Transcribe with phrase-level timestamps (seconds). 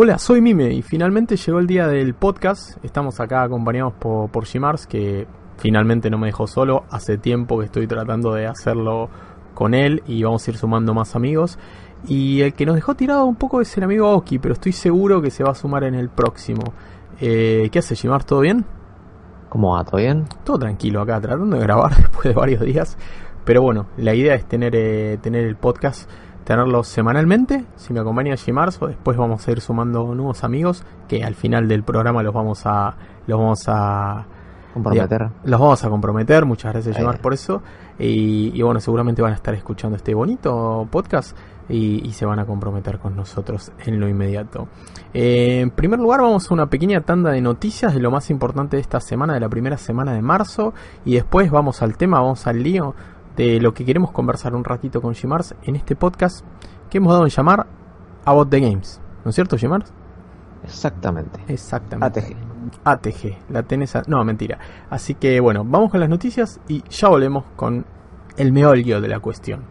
[0.00, 2.76] Hola, soy Mime y finalmente llegó el día del podcast.
[2.84, 5.26] Estamos acá acompañados por, por Gmars, que
[5.56, 6.84] finalmente no me dejó solo.
[6.88, 9.10] Hace tiempo que estoy tratando de hacerlo
[9.54, 11.58] con él y vamos a ir sumando más amigos.
[12.06, 15.20] Y el que nos dejó tirado un poco es el amigo Oki, pero estoy seguro
[15.20, 16.62] que se va a sumar en el próximo.
[17.20, 18.24] Eh, ¿Qué hace Gmars?
[18.24, 18.64] ¿Todo bien?
[19.48, 19.82] ¿Cómo va?
[19.82, 20.26] ¿Todo bien?
[20.44, 22.96] Todo tranquilo acá, tratando de grabar después de varios días.
[23.44, 26.08] Pero bueno, la idea es tener, eh, tener el podcast
[26.48, 31.22] tenerlo semanalmente, si me acompaña Gmars, o después vamos a ir sumando nuevos amigos que
[31.22, 34.24] al final del programa los vamos a los vamos a
[34.72, 35.28] comprometer.
[35.44, 37.62] los vamos a comprometer, muchas gracias Gmars por eso.
[37.98, 41.36] Y, bueno, seguramente van a estar escuchando este bonito podcast
[41.68, 44.68] y, se van a comprometer con nosotros en lo inmediato.
[45.12, 48.76] Eh, en primer lugar, vamos a una pequeña tanda de noticias de lo más importante
[48.76, 50.72] de esta semana, de la primera semana de marzo,
[51.04, 52.94] y después vamos al tema, vamos al lío
[53.38, 56.44] de lo que queremos conversar un ratito con Gmars en este podcast
[56.90, 57.66] que hemos dado en llamar
[58.24, 59.00] About the Games.
[59.24, 59.92] ¿No es cierto, Gmars?
[60.64, 61.40] Exactamente.
[61.46, 62.20] Exactamente.
[62.20, 62.36] ATG.
[62.84, 64.58] ATG, la tenés No, mentira.
[64.90, 67.86] Así que bueno, vamos con las noticias y ya volvemos con
[68.36, 69.62] el meollo de la cuestión.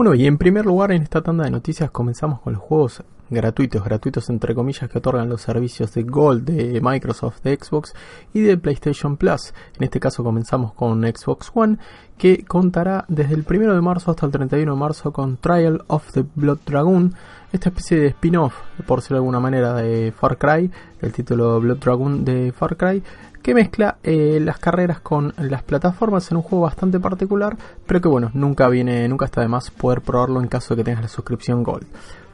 [0.00, 3.84] Bueno, y en primer lugar en esta tanda de noticias comenzamos con los juegos gratuitos,
[3.84, 7.92] gratuitos entre comillas que otorgan los servicios de Gold de Microsoft, de Xbox
[8.32, 9.52] y de PlayStation Plus.
[9.76, 11.76] En este caso comenzamos con Xbox One
[12.16, 16.10] que contará desde el 1 de marzo hasta el 31 de marzo con Trial of
[16.12, 17.14] the Blood Dragon,
[17.52, 18.54] esta especie de spin-off,
[18.86, 20.70] por decirlo de alguna manera, de Far Cry,
[21.02, 23.02] el título Blood Dragon de Far Cry,
[23.42, 27.56] que mezcla eh, las carreras con las plataformas en un juego bastante particular,
[27.86, 30.84] pero que bueno, nunca viene, nunca está de más poder probarlo en caso de que
[30.84, 31.86] tengas la suscripción Gold.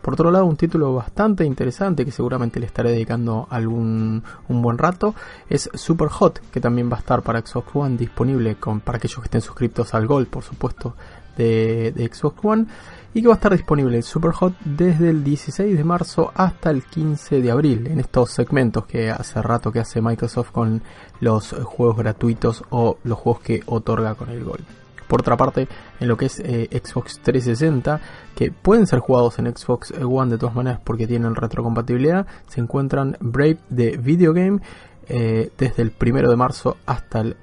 [0.02, 4.78] Por otro lado, un título bastante interesante que seguramente le estaré dedicando algún un buen
[4.78, 5.16] rato
[5.50, 9.18] es Super Hot, que también va a estar para Xbox One disponible con, para aquellos
[9.18, 10.94] que estén suscritos al Gold, por supuesto,
[11.36, 12.66] de, Xbox One
[13.14, 16.84] y que va a estar disponible Super Hot desde el 16 de marzo hasta el
[16.84, 20.82] 15 de abril en estos segmentos que hace rato que hace Microsoft con
[21.20, 24.64] los juegos gratuitos o los juegos que otorga con el Gold.
[25.06, 25.68] Por otra parte,
[26.00, 28.00] en lo que es eh, Xbox 360,
[28.34, 33.16] que pueden ser jugados en Xbox One de todas maneras porque tienen retrocompatibilidad, se encuentran
[33.20, 34.60] Brave de Video Game
[35.08, 37.36] eh, desde el 1 de marzo hasta el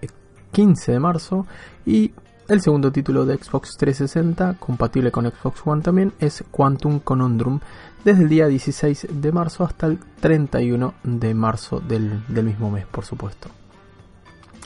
[0.52, 1.48] 15 de marzo
[1.86, 2.12] y
[2.54, 7.60] el segundo título de Xbox 360, compatible con Xbox One también, es Quantum Conundrum,
[8.06, 13.06] desde el día 16 de marzo hasta el 31 de marzo del, mismo mes, por
[13.06, 13.50] supuesto.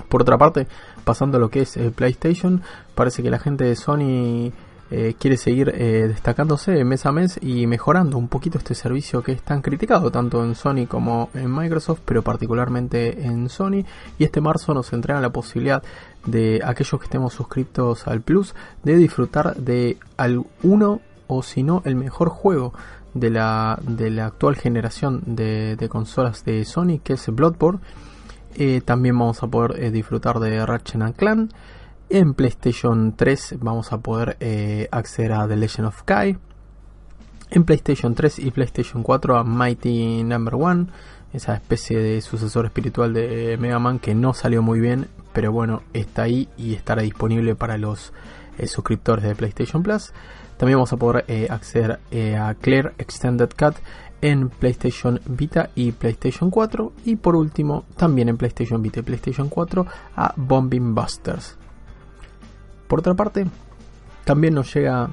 [0.10, 0.68] Por otra parte,
[1.06, 2.62] pasando a lo que es eh, PlayStation,
[2.94, 4.52] parece que la gente de Sony
[4.90, 9.34] eh, quiere seguir eh, destacándose mes a mes y mejorando un poquito este servicio que
[9.34, 13.84] es tan criticado tanto en Sony como en Microsoft, pero particularmente en Sony.
[14.18, 15.84] Y este marzo nos entrega la posibilidad
[16.26, 19.98] de aquellos que estemos suscritos al Plus de disfrutar de
[20.64, 22.74] uno o si no el mejor juego
[23.14, 27.82] de la, de la actual generación de, consolas de Sony que es Bloodborne.
[28.56, 31.50] Eh, también vamos a poder disfrutar de Ratchet Clan.
[32.10, 36.38] En PlayStation 3 vamos a poder eh, acceder a The Legend of Kai.
[37.50, 40.88] En PlayStation 3 y PlayStation 4 a Mighty Number 1,
[41.34, 45.84] esa especie de sucesor espiritual de Mega Man que no salió muy bien, pero bueno,
[45.92, 48.14] está ahí y estará disponible para los
[48.58, 50.14] eh, suscriptores de PlayStation Plus.
[50.56, 52.00] También vamos a poder eh, acceder
[52.40, 53.76] a Claire Extended Cut
[54.22, 59.50] en PlayStation Vita y PlayStation 4 y por último también en PlayStation Vita y PlayStation
[59.50, 59.86] 4
[60.16, 61.57] a Bombing Busters.
[62.88, 63.46] Por otra parte,
[64.24, 65.10] también nos llega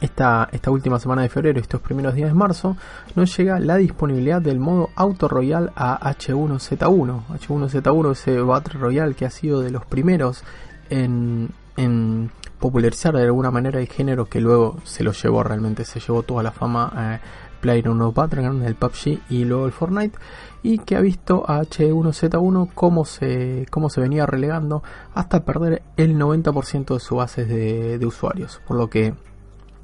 [0.00, 2.76] esta, esta última semana de febrero, estos primeros días de marzo,
[3.14, 7.22] nos llega la disponibilidad del modo Auto Royal a H1Z1.
[7.28, 10.44] H1Z1 ese Battle Royale que ha sido de los primeros
[10.90, 16.00] en, en popularizar de alguna manera el género que luego se lo llevó realmente, se
[16.00, 17.26] llevó toda la fama eh,
[17.60, 20.18] PlayerUnknown's Battleground, el PUBG y luego el Fortnite
[20.62, 24.82] y que ha visto a H1Z1 cómo se, cómo se venía relegando
[25.14, 29.14] hasta perder el 90% de su base de, usuarios, por lo que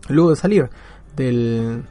[0.09, 0.71] luego de salir
[1.17, 1.85] del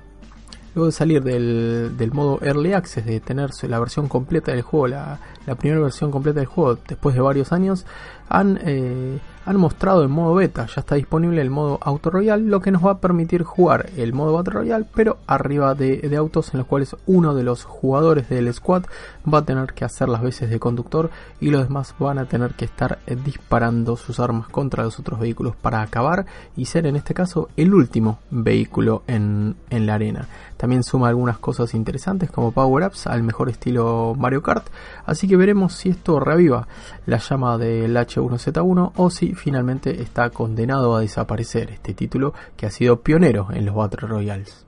[0.74, 4.88] luego de salir del, del, modo Early Access, de tener la versión completa del juego,
[4.88, 7.86] la, la primera versión completa del juego después de varios años,
[8.32, 12.62] han, eh, han mostrado el modo beta, ya está disponible el modo Auto Royal, lo
[12.62, 16.60] que nos va a permitir jugar el modo Battle Royale, pero arriba de, autos en
[16.60, 18.84] los cuales uno de los jugadores del squad
[19.32, 21.10] va a tener que hacer las veces de conductor
[21.40, 25.20] y los demás van a tener que estar eh, disparando sus armas contra los otros
[25.20, 30.28] vehículos para acabar y ser en este caso el último vehículo en, en la arena.
[30.56, 34.68] También suma algunas cosas interesantes como power-ups al mejor estilo Mario Kart,
[35.06, 36.68] así que que veremos si esto reviva
[37.06, 42.70] la llama del H1Z1 o si finalmente está condenado a desaparecer este título que ha
[42.70, 44.66] sido pionero en los Battle Royales.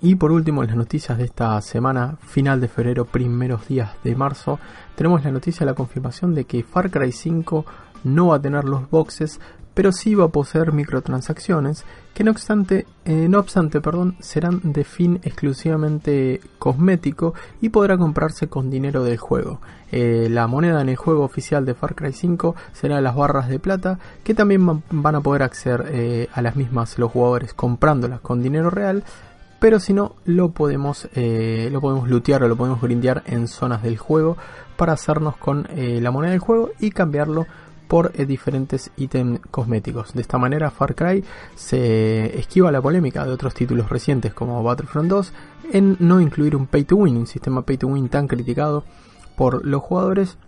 [0.00, 4.16] Y por último, en las noticias de esta semana, final de febrero, primeros días de
[4.16, 4.58] marzo,
[4.94, 7.66] tenemos la noticia de la confirmación de que Far Cry 5
[8.04, 9.40] no va a tener los boxes,
[9.76, 11.84] pero sí va a poseer microtransacciones
[12.14, 18.48] que no obstante, eh, no obstante perdón, serán de fin exclusivamente cosmético y podrá comprarse
[18.48, 19.60] con dinero del juego.
[19.92, 23.58] Eh, la moneda en el juego oficial de Far Cry 5 será las barras de
[23.58, 28.42] plata que también van a poder acceder eh, a las mismas los jugadores comprándolas con
[28.42, 29.04] dinero real
[29.60, 33.96] pero si no lo podemos lo podemos lootear o lo podemos grindear en zonas del
[33.96, 34.36] juego
[34.76, 37.46] para hacernos con la moneda del juego y cambiarlo
[37.88, 40.12] por eh, diferentes ítems cosméticos.
[40.14, 41.24] De esta manera Far Cry
[41.54, 45.32] se esquiva la polémica de otros títulos recientes como Battlefront 2
[45.72, 48.84] en no incluir un pay to win, un sistema pay to win tan criticado
[49.36, 50.38] por los jugadores.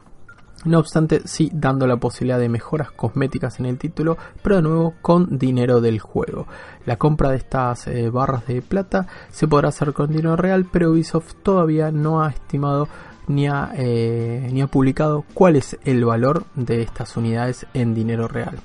[0.65, 4.95] No obstante, sí dando la posibilidad de mejoras cosméticas en el título, pero de nuevo
[5.03, 6.49] con dinero del juego.
[6.85, 10.91] La compra de estas eh, barras de plata se podrá hacer con dinero real, pero
[10.91, 12.89] Ubisoft todavía no ha estimado
[13.29, 18.29] ni ha, eh, ni ha publicado cuál es el valor de estas unidades en dinero
[18.29, 18.59] real.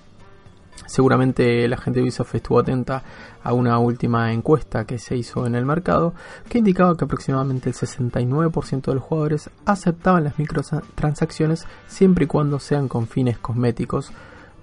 [0.86, 3.04] Seguramente la gente de Ubisoft estuvo atenta
[3.44, 6.14] a una última encuesta que se hizo en el mercado
[6.50, 12.60] que indicaba que aproximadamente el 69% de los jugadores aceptaban las microtransacciones siempre y cuando
[12.60, 14.12] sean con fines cosméticos,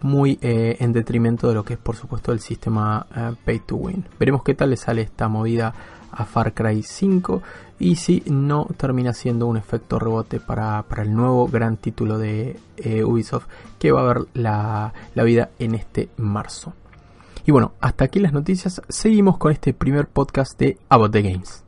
[0.02, 3.76] muy eh, en detrimento de lo que es por supuesto el sistema eh, Pay to
[3.76, 4.04] Win.
[4.18, 5.74] Veremos qué tal le sale esta movida
[6.12, 7.42] a Far Cry 5
[7.78, 13.04] y si no termina siendo un efecto rebote para, el nuevo gran título de eh,
[13.04, 13.46] Ubisoft
[13.78, 16.74] que va a ver la, la vida en este marzo.
[17.46, 18.82] Y bueno, hasta aquí las noticias.
[18.88, 21.64] Seguimos con este primer podcast de About the Games.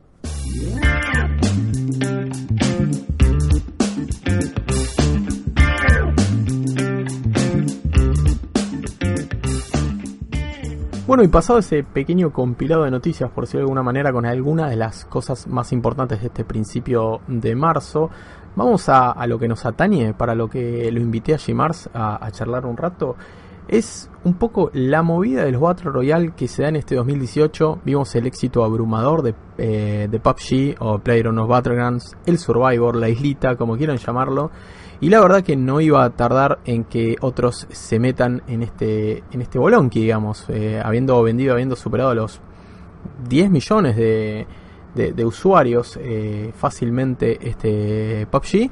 [11.13, 14.71] Bueno, y pasado ese pequeño compilado de noticias, por decirlo de alguna manera, con algunas
[14.71, 18.09] de las cosas más importantes de este principio de marzo,
[18.55, 22.31] vamos a, lo que nos atañe, para lo que lo invité a Jimars a, a
[22.31, 23.15] charlar un rato.
[23.67, 27.81] Es un poco la movida del Battle Royale que se da en este 2018.
[27.85, 33.55] Vimos el éxito abrumador de, eh, de PUBG o PlayerUnknown's Battlegrounds, el Survivor, la islita,
[33.55, 34.49] como quieran llamarlo.
[35.03, 39.21] Y la verdad que no iba a tardar en que otros se metan en este,
[39.33, 42.39] en este bolonqui, digamos, eh, habiendo vendido, habiendo superado los
[43.27, 44.47] 10 millones de,
[44.95, 48.71] de, usuarios eh, fácilmente este PUBG.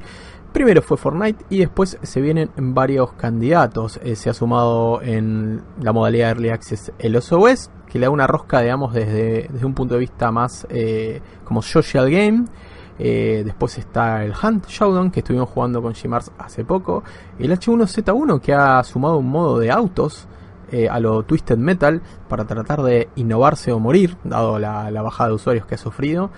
[0.54, 4.00] Primero fue Fortnite y después se vienen varios candidatos.
[4.02, 8.26] Eh, se ha sumado en la modalidad Early Access el OSOS, que le da una
[8.26, 10.66] rosca, digamos, desde, desde un punto de vista más
[11.44, 12.46] como social game.
[12.98, 17.02] Eh, después está el Hunt Showdown que estuvimos jugando con Gmars hace poco.
[17.38, 20.26] El H1Z1 que ha sumado un modo de autos
[20.70, 25.34] eh, a lo Twisted Metal para tratar de innovarse o morir, dado la, bajada de
[25.34, 26.30] usuarios que ha sufrido.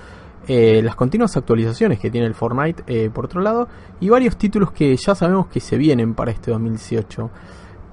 [0.47, 3.67] Eh, las continuas actualizaciones que tiene el Fortnite por otro lado
[3.99, 7.31] y varios títulos que ya sabemos que se vienen para este 2018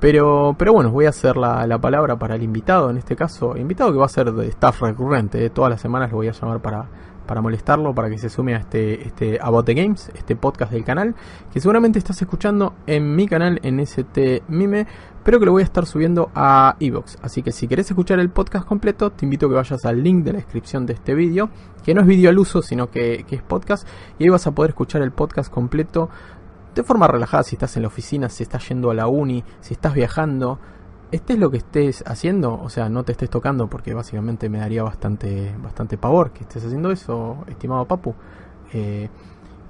[0.02, 3.56] pero, pero bueno, voy a hacer la, la, palabra para el invitado, en este caso,
[3.56, 6.60] invitado que va a ser de staff recurrente, todas las semanas lo voy a llamar
[6.60, 6.88] para,
[7.32, 10.84] para molestarlo, para que se sume a este, este About the Games, este podcast del
[10.84, 11.16] canal,
[11.54, 14.86] que seguramente estás escuchando en mi canal en ST Mime,
[15.24, 17.20] pero que lo voy a estar subiendo a Evox.
[17.22, 20.26] Así que si querés escuchar el podcast completo, te invito a que vayas al link
[20.26, 21.50] de la descripción de este vídeo,
[21.86, 23.88] que no es vídeo al uso, sino que, que es podcast,
[24.20, 26.10] y ahí vas a poder escuchar el podcast completo
[26.76, 29.74] de forma relajada si estás en la oficina, si estás yendo a la uni, si
[29.74, 30.60] estás viajando
[31.12, 34.84] estés lo que estés haciendo, o sea, no te estés tocando porque básicamente me daría
[34.84, 38.16] bastante, bastante pavor que estés haciendo eso, estimado Papu.
[38.74, 39.10] Eh,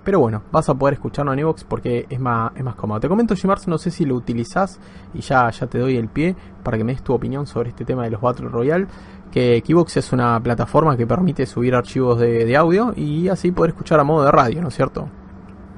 [0.03, 2.99] pero bueno, vas a poder escucharlo en Evox porque es más, es más cómodo.
[2.99, 4.79] Te comento, Jimars, no sé si lo utilizás
[5.13, 7.85] y ya, ya te doy el pie para que me des tu opinión sobre este
[7.85, 8.87] tema de los Battle Royale.
[9.31, 13.99] Que Evox es una plataforma que permite subir archivos de audio y así poder escuchar
[13.99, 15.07] a modo de radio, ¿no es cierto?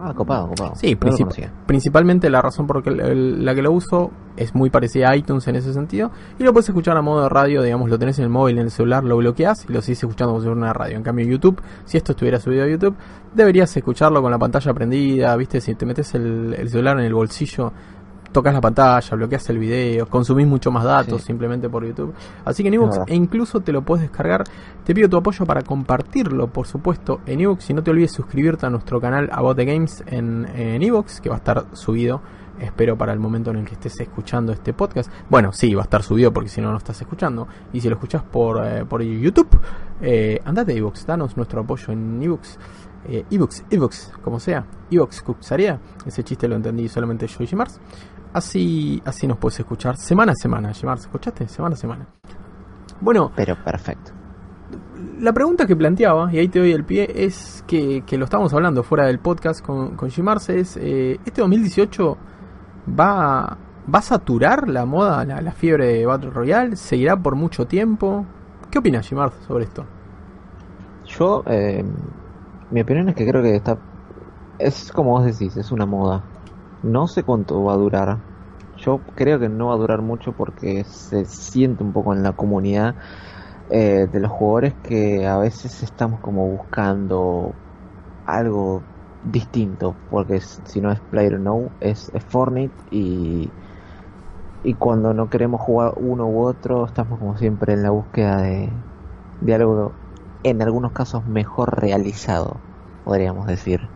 [0.05, 0.75] Ah, copado, copado.
[0.75, 0.97] Sí,
[1.65, 5.71] principalmente la razón por la que lo uso es muy parecida a iTunes en ese
[5.71, 6.11] sentido.
[6.37, 8.65] Y lo puedes escuchar a modo de radio, digamos, lo tenés en el móvil, en
[8.65, 10.97] el celular, lo bloqueas y lo sigues escuchando como si fuera una radio.
[10.97, 12.95] En cambio, YouTube, si esto estuviera subido a YouTube,
[13.33, 15.61] deberías escucharlo con la pantalla prendida, ¿viste?
[15.61, 17.71] Si te metes el, el celular en el bolsillo,
[18.33, 22.13] tocas la pantalla, bloqueas el video, consumís mucho más datos simplemente por YouTube.
[22.43, 24.43] Así que en ebooks e incluso te lo puedes descargar.
[24.83, 27.69] Te pido tu apoyo para compartirlo, por supuesto, en ebooks.
[27.69, 31.29] Y no te olvides suscribirte a nuestro canal About the Games en, en ebooks, que
[31.29, 32.21] va a estar subido
[32.59, 35.11] espero para el momento en el que estés escuchando este podcast.
[35.29, 37.47] Bueno, sí, va a estar subido porque si no, no estás escuchando.
[37.71, 39.59] Y si lo escuchas por, eh, por YouTube,
[40.01, 42.59] eh, andate a ebooks, danos nuestro apoyo en ebooks.
[43.05, 47.79] Eh, ebooks, ebooks, como sea, ebooks Cuxaría, ese chiste lo entendí solamente yo y Jimars.
[48.33, 51.47] Así, así nos puedes escuchar semana a semana, Jimars, ¿escuchaste?
[51.47, 52.07] Semana a semana.
[52.99, 54.11] Bueno, pero perfecto.
[55.19, 58.51] La pregunta que planteaba, y ahí te doy el pie, es que, que lo estamos
[58.53, 62.17] hablando fuera del podcast con, con es, eh, ¿este 2018
[62.99, 63.57] va,
[63.93, 66.75] va a saturar la moda, la, fiebre de Battle Royale?
[66.75, 68.25] ¿Seguirá por mucho tiempo?
[68.71, 69.85] ¿Qué opinas, Jimarce, sobre esto?
[71.05, 71.83] Yo, eh,
[72.71, 73.77] mi opinión es que creo que está...
[74.57, 76.23] Es como vos decís, es una moda.
[76.83, 78.21] No sé cuánto va a durar.
[78.77, 82.33] Yo creo que no va a durar mucho porque se siente un poco en la
[82.33, 82.95] comunidad
[83.69, 87.59] eh, de los jugadores que a veces estamos como buscando
[88.25, 88.87] algo
[89.21, 93.55] distinto, porque si no es Player No, es, es Fortnite y,
[94.61, 98.85] y cuando no queremos jugar uno u otro, estamos como siempre en la búsqueda de,
[99.39, 99.99] de algo,
[100.43, 102.65] en algunos casos mejor realizado,
[103.03, 103.91] podríamos decir.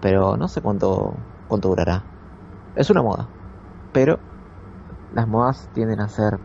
[0.00, 2.13] Pero no sé cuánto, cuánto durará.
[2.76, 3.28] Es una moda,
[3.92, 4.18] pero
[5.14, 6.38] las modas tienden a ser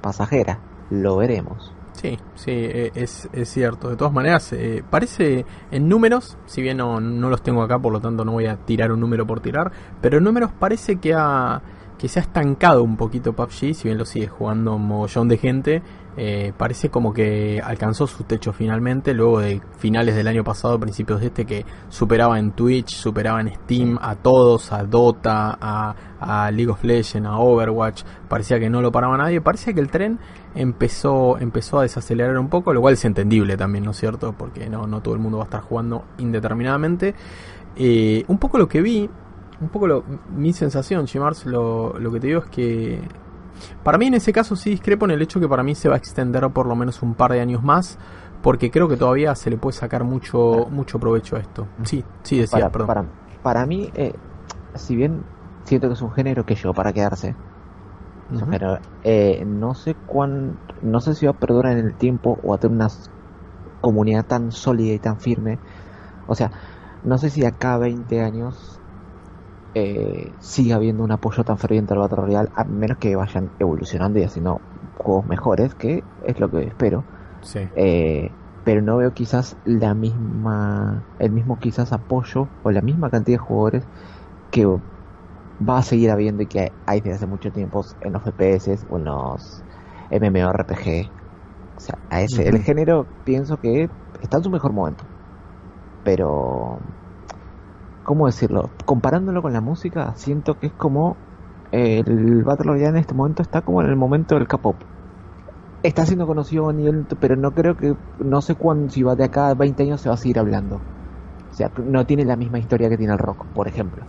[0.00, 0.58] pasajeras,
[0.90, 1.72] lo veremos.
[1.92, 3.88] Sí, sí, e, es, es cierto.
[3.88, 7.92] De todas maneras, eh, parece en números, si bien no, no los tengo acá, por
[7.92, 11.14] lo tanto no voy a tirar un número por tirar, pero en números parece que
[11.14, 11.62] ha
[12.02, 15.38] que se ha estancado un poquito PUBG, si bien lo sigue jugando un mogollón de
[15.38, 15.82] gente,
[16.16, 21.20] eh, parece como que alcanzó su techo finalmente, luego de finales del año pasado, principios
[21.20, 26.50] de este, que superaba en Twitch, superaba en Steam a todos, a Dota, a, a
[26.50, 30.18] League of Legends, a Overwatch, parecía que no lo paraba nadie, parecía que el tren
[30.54, 34.34] empezó, empezó a desacelerar un poco, lo cual es entendible también, ¿no es cierto?
[34.36, 37.14] Porque no, no todo el mundo va a estar jugando indeterminadamente.
[37.76, 39.08] Eh, un poco lo que vi
[39.62, 40.04] un poco lo,
[40.36, 43.00] mi sensación, Chimars, lo, lo que te digo es que
[43.82, 45.94] para mí en ese caso sí discrepo en el hecho que para mí se va
[45.94, 47.98] a extender por lo menos un par de años más,
[48.42, 51.66] porque creo que todavía se le puede sacar mucho mucho provecho a esto.
[51.84, 53.08] Sí, sí decía, para, perdón.
[53.42, 54.14] Para, mí, eh,
[54.74, 55.22] si bien
[55.64, 57.34] siento que es un género que llegó para quedarse,
[59.04, 62.58] eh, no sé cuán, no sé si va a perdurar en el tiempo o a
[62.58, 62.88] tener una
[63.80, 65.58] comunidad tan sólida y tan firme.
[66.26, 66.50] O sea,
[67.04, 68.80] no sé si acá 20 años
[69.74, 74.18] eh, siga habiendo un apoyo tan ferviente al Battle Royale, a menos que vayan evolucionando
[74.18, 74.60] y haciendo
[74.98, 77.04] juegos mejores, que es lo que espero.
[77.54, 78.30] Eh,
[78.64, 83.44] pero no veo quizás la misma, el mismo quizás apoyo o la misma cantidad de
[83.44, 83.84] jugadores
[84.50, 88.86] que va a seguir habiendo y que hay desde hace mucho tiempo en los FPS
[88.90, 89.62] o en los
[90.10, 91.10] MMORPG.
[91.76, 93.88] O sea, a ese, el género pienso que
[94.20, 95.04] está en su mejor momento.
[96.04, 96.78] Pero
[98.04, 98.70] ¿cómo decirlo?
[98.84, 101.16] Comparándolo con la música, siento que es como
[101.72, 104.76] el Battle Royale en este momento está como en el momento del K-pop.
[105.82, 109.24] Está siendo conocido a nivel, pero no creo que, no sé cuándo, si va de
[109.24, 110.80] acá a 20 años se va a seguir hablando.
[111.50, 114.04] O sea, no tiene la misma historia que tiene el rock, por ejemplo.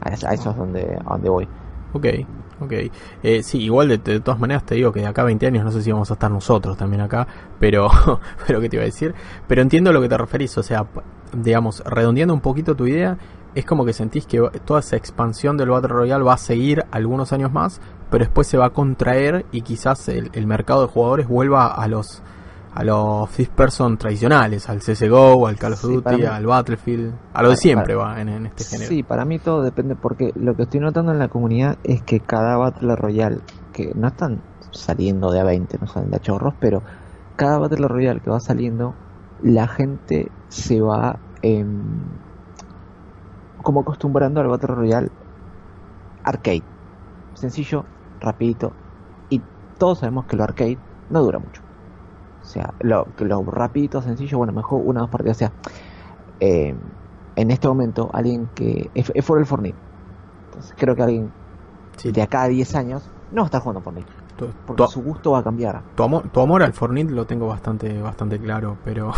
[0.00, 1.48] A eso, es donde, a donde voy.
[1.92, 2.06] Ok,
[2.60, 2.72] ok.
[3.22, 5.64] Eh, sí, igual de, de, todas maneras te digo que de acá a 20 años
[5.64, 7.26] no sé si vamos a estar nosotros también acá,
[7.60, 7.88] pero,
[8.46, 9.14] pero ¿qué te iba a decir?
[9.46, 10.86] Pero entiendo a lo que te referís, o sea,
[11.32, 13.18] digamos, redondeando un poquito tu idea,
[13.54, 17.32] es como que sentís que toda esa expansión del Battle Royale va a seguir algunos
[17.32, 21.66] años más, pero después se va a contraer y quizás el, mercado de jugadores vuelva
[21.68, 22.22] a los
[22.74, 27.50] a los fifth person tradicionales, al CSGO, al Call of Duty, al Battlefield, a lo
[27.50, 28.88] de siempre va en, este género.
[28.88, 32.20] Sí, para mí todo depende porque lo que estoy notando en la comunidad es que
[32.20, 33.40] cada Battle Royale,
[33.74, 36.82] que no están saliendo de a 20, no salen de a chorros, pero
[37.36, 38.94] cada Battle Royale que va saliendo,
[39.42, 41.18] la gente se va
[43.62, 45.10] como acostumbrando al Battle Royale
[46.24, 46.62] arcade.
[47.34, 47.84] Sencillo,
[48.20, 48.72] rapidito.
[49.30, 49.40] Y
[49.78, 50.78] todos sabemos que lo arcade
[51.10, 51.62] no dura mucho.
[52.42, 55.36] O sea, lo, lo rapidito, sencillo, bueno, mejor una o dos partidas.
[55.36, 55.52] O sea,
[56.40, 56.74] eh,
[57.36, 59.78] en este momento, alguien que es, por el Fortnite.
[60.46, 61.32] Entonces, creo que alguien
[62.02, 64.21] de acá a 10 años no está jugando Fortnite.
[64.66, 65.82] Porque su gusto va a cambiar.
[65.94, 69.12] Tu amor, tu amor al Fortnite lo tengo bastante bastante claro, pero.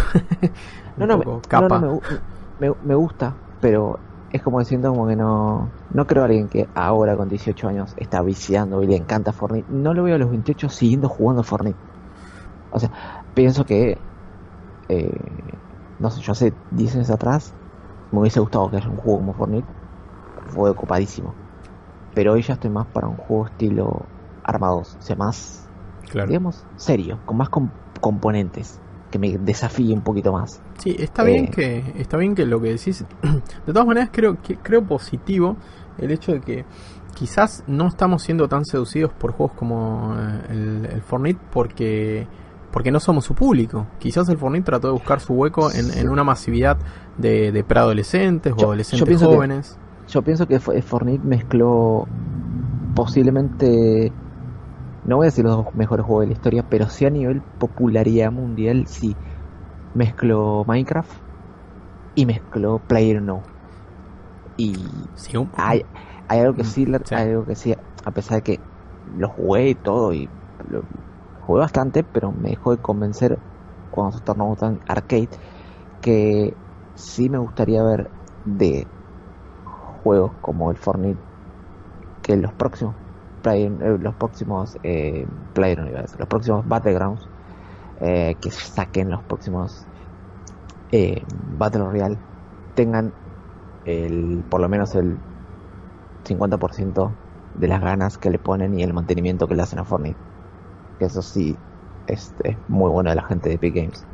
[0.96, 3.98] no, no, me, me, me, gusta, pero
[4.32, 7.94] es como diciendo como que no no creo a alguien que ahora con 18 años
[7.96, 9.68] está viciando y le encanta Fortnite.
[9.70, 11.78] No lo veo a los 28 siguiendo jugando Fortnite.
[12.70, 12.90] O sea,
[13.34, 13.98] pienso que
[14.88, 15.10] eh,
[15.98, 17.54] no sé, yo hace 10 años atrás
[18.12, 19.68] me hubiese gustado que haya un juego como Fortnite.
[20.48, 21.34] Fue ocupadísimo.
[22.14, 24.06] Pero hoy ya estoy más para un juego estilo
[24.44, 25.68] armados, o sea, más,
[26.12, 27.48] digamos, serio, con más
[28.00, 30.60] componentes que me desafíe un poquito más.
[30.78, 33.04] Sí, está bien que está bien que lo que decís.
[33.66, 35.56] De todas maneras creo que creo positivo
[35.98, 36.64] el hecho de que
[37.14, 40.16] quizás no estamos siendo tan seducidos por juegos como
[40.50, 42.26] el, el Fortnite porque
[42.74, 43.86] porque no somos su público.
[44.00, 46.76] Quizás el Fortnite trató de buscar su hueco en, una masividad
[47.16, 49.78] de, de preadolescentes o adolescentes jóvenes.
[50.08, 52.08] yo pienso que Fortnite mezcló
[52.96, 54.12] posiblemente,
[55.04, 57.42] no voy a decir los dos mejores juegos de la historia, pero sí a nivel
[57.58, 59.16] popularidad mundial, sí.
[59.92, 61.12] Mezcló Minecraft
[62.14, 63.42] y mezcló Player No.
[64.56, 64.76] Y
[65.56, 65.84] hay,
[66.28, 68.60] hay algo que mm, sí, hay algo que sí, a pesar de que
[69.04, 70.30] lo jugué y todo y
[70.68, 70.82] lo,
[71.40, 73.38] jugué bastante, pero me dejó de convencer
[73.90, 75.28] cuando se tornó tan arcade
[76.00, 76.56] que
[76.94, 78.10] sí me gustaría ver
[78.44, 78.86] de
[79.64, 81.20] juegos como el Fortnite
[82.22, 82.96] que los próximos
[83.52, 87.28] eh, los próximos eh, los próximos Battlegrounds
[88.00, 89.86] eh, que saquen los próximos
[90.92, 91.22] eh,
[91.58, 92.18] Battle Royale
[92.74, 93.12] tengan
[93.84, 95.16] el por lo menos el
[96.24, 97.10] 50%
[97.54, 100.18] de las ganas que le ponen y el mantenimiento que le hacen a Fortnite
[100.98, 101.56] eso sí
[102.06, 102.34] es,
[102.68, 104.06] muy bueno de la gente de Epic Games.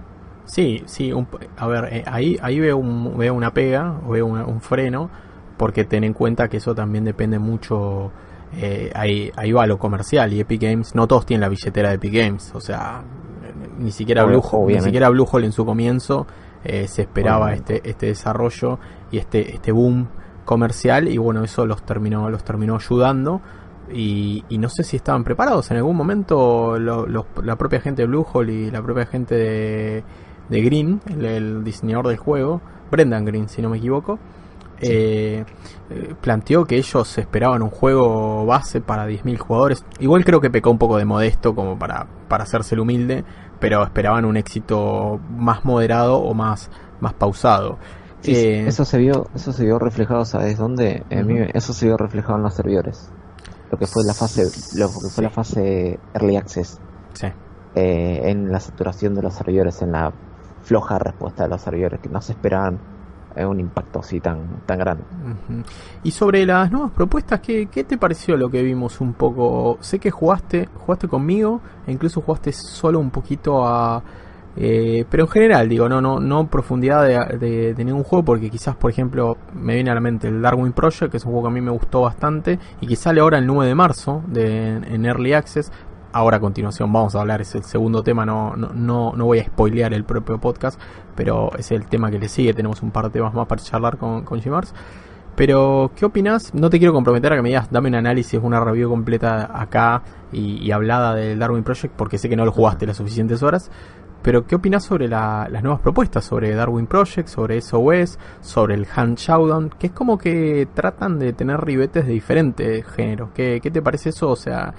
[0.44, 1.12] Sí, sí,
[1.56, 5.10] a ver, ahí, ahí veo, un, veo una pega, veo un freno,
[5.56, 8.10] porque ten en cuenta que eso también depende mucho,
[8.56, 11.94] eh, ahí, ahí va lo comercial, y Epic Games, no todos tienen la billetera de
[11.96, 13.02] Epic Games, o sea,
[13.78, 16.26] ni siquiera Blue, ni siquiera Bluehole en su comienzo
[16.62, 18.78] eh, se esperaba este, este desarrollo
[19.10, 20.08] y este, este boom
[20.44, 23.40] comercial, y bueno, eso los terminó, los terminó ayudando
[23.92, 25.70] y, no sé si estaban preparados.
[25.70, 31.64] En algún momento la propia gente de Bluehole y la propia gente de, Green, el,
[31.64, 34.18] diseñador del juego, Brendan Green si no me equivoco,
[34.80, 35.44] eh,
[35.90, 39.84] eh, planteó que ellos esperaban un juego base para 10.000 jugadores.
[39.98, 43.24] Igual creo que pecó un poco de modesto como para, para hacerse el humilde,
[43.58, 47.78] pero esperaban un éxito más moderado o más, más pausado.
[48.24, 51.04] Eh, eso se vio eso se vio reflejado sabes dónde
[51.54, 53.10] eso se vio reflejado en los servidores.
[53.70, 54.44] Lo que fue la fase
[54.76, 56.78] lo que fue la fase early access.
[57.76, 60.12] Eh, en la saturación de los servidores en la
[60.62, 62.80] floja respuesta de los servidores que no se esperaban
[63.36, 65.04] un impacto así tan tan grande
[66.02, 69.98] y sobre las nuevas propuestas ¿qué, ¿qué te pareció lo que vimos un poco sé
[69.98, 74.02] que jugaste jugaste conmigo e incluso jugaste solo un poquito a
[74.56, 77.04] eh, pero en general, digo, no, no, no profundidad
[77.38, 81.10] de, ningún juego, porque quizás, por ejemplo, me viene a la mente el Darwin Project,
[81.10, 83.46] que es un juego que a mí me gustó bastante, y que sale ahora el
[83.46, 85.72] 9 de marzo de, en Early Access.
[86.12, 89.44] Ahora a continuación vamos a hablar, es el segundo tema, no, no, no, voy a
[89.44, 90.80] spoilear el propio podcast,
[91.14, 93.96] pero es el tema que le sigue, tenemos un par de temas más para charlar
[93.96, 94.74] con, con Gmars.
[95.36, 96.52] Pero, ¿qué opinas?
[96.52, 100.02] No te quiero comprometer a que me digas, dame un análisis, una review completa acá
[100.32, 103.70] y, hablada del Darwin Project, porque sé que no lo jugaste las suficientes horas.
[104.22, 106.24] Pero, ¿qué opinas sobre las nuevas propuestas?
[106.24, 111.32] Sobre Darwin Project, sobre SOS, sobre el Hand Showdown, que es como que tratan de
[111.32, 113.30] tener ribetes de diferentes géneros.
[113.32, 114.28] ¿Qué, qué te parece eso?
[114.28, 114.74] O sea,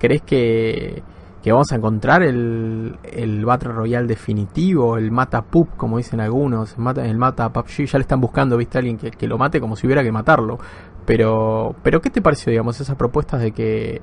[0.00, 1.02] ¿crees que,
[1.42, 6.72] que vamos a encontrar el, el Battle Royale definitivo, el Mata Pup, como dicen algunos,
[6.72, 7.84] el Mata, el Mata PUBG?
[7.86, 8.78] Ya le están buscando, ¿viste?
[8.78, 10.58] alguien que, que lo mate como si hubiera que matarlo.
[11.06, 14.00] Pero, pero ¿qué te pareció, digamos, esas propuestas de que,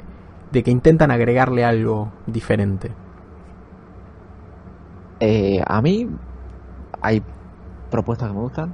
[0.51, 2.91] de que intentan agregarle algo diferente?
[5.19, 6.07] Eh, a mí
[7.01, 7.23] hay
[7.89, 8.73] propuestas que me gustan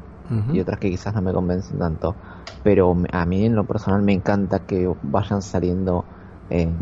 [0.51, 2.15] y otras que quizás no me convencen tanto.
[2.63, 6.05] Pero a mí en lo personal me encanta que vayan saliendo
[6.49, 6.75] en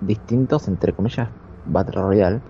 [0.00, 1.28] distintos, entre comillas,
[1.66, 2.40] Battle Royale.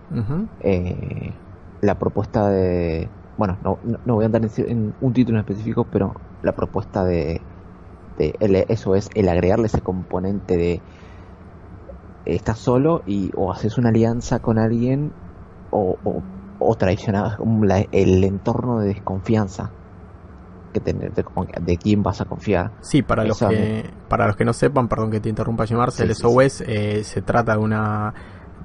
[0.60, 1.32] Eh,
[1.80, 3.08] la propuesta de...
[3.36, 7.40] Bueno, no, no, voy a andar en, un título en específico, pero la propuesta de,
[8.18, 10.80] de eso es el agregarle ese componente de
[12.26, 15.12] estás solo y o haces una alianza con alguien
[15.70, 16.22] o, o,
[16.58, 16.76] o
[17.92, 19.70] el entorno de desconfianza
[20.74, 22.72] que tener de, quién vas a confiar.
[22.82, 26.14] Sí, para los que para los que no sepan, perdón que te interrumpa llamarse, el
[26.14, 28.12] SOS eh, se trata de una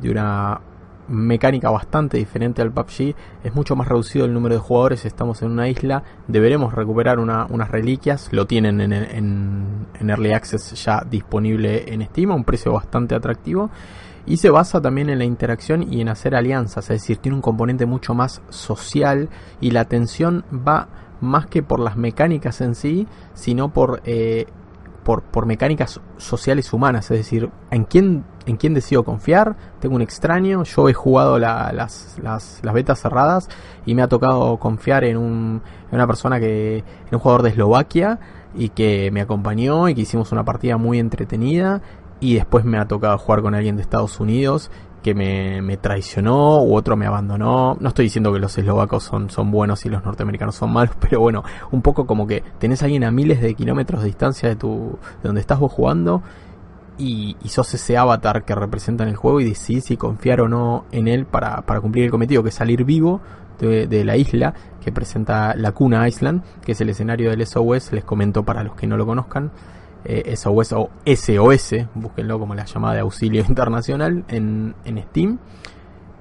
[0.02, 0.60] de una
[1.08, 5.52] mecánica bastante diferente al PUBG, es mucho más reducido el número de jugadores, estamos en
[5.52, 11.92] una isla, deberemos recuperar unas reliquias, lo tienen en, en, en Early Access ya disponible
[11.92, 13.72] en Steam a un precio bastante atractivo.
[14.26, 17.42] Y se basa también en la interacción y en hacer alianzas, es decir, tiene un
[17.42, 20.88] componente mucho más social y la atención va
[21.22, 24.46] más que por las mecánicas en sí, sino por, eh,
[25.04, 30.02] por, por, mecánicas sociales humanas, es decir, en quién, en quién decido confiar, tengo un
[30.02, 32.20] extraño, yo he jugado las, las,
[32.64, 33.50] las, betas cerradas
[33.86, 37.50] y me ha tocado confiar en, un, en una persona que, en un jugador de
[37.50, 38.20] Eslovaquia
[38.56, 41.82] y que me acompañó y que hicimos una partida muy entretenida
[42.20, 46.76] y después me ha tocado jugar con alguien de Estados Unidos que me, traicionó u
[46.76, 47.78] otro me abandonó.
[47.80, 51.20] No estoy diciendo que los eslovacos son, son buenos y los norteamericanos son malos, pero
[51.20, 54.56] bueno, un poco como que tenés a alguien a miles de kilómetros de distancia de,
[54.56, 56.22] tu, de donde estás vos jugando
[56.98, 60.86] y, sos ese avatar que representa en el juego y decidís si confiar o no
[60.92, 63.22] en él para, para cumplir el cometido, que es salir vivo
[63.60, 67.94] de, de, la isla que presenta la Cuna Island, que es el escenario del SOS,
[67.94, 69.52] les comento para los que no lo conozcan
[70.06, 75.40] eh, SOS o SOS, búsquenlo como la llamada de auxilio internacional en, en Steam.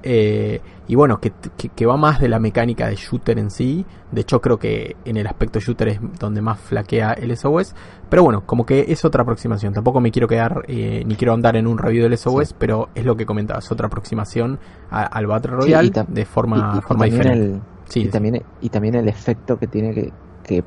[0.02, 1.32] Eh, y bueno, que,
[1.74, 3.84] que, va más de la mecánica de shooter en sí.
[4.10, 7.74] De hecho, creo que en el aspecto shooter es donde más flaquea el SOS.
[8.08, 9.74] Pero bueno, como que es otra aproximación.
[9.74, 13.04] Tampoco me quiero quedar, eh, ni quiero andar en un review del SOS, pero es
[13.04, 14.58] lo que comentaba, es otra aproximación
[14.90, 17.60] al Battle Royale de forma, forma diferente.
[17.86, 20.12] sí, y, También, y también el efecto que tiene que,
[20.42, 20.64] que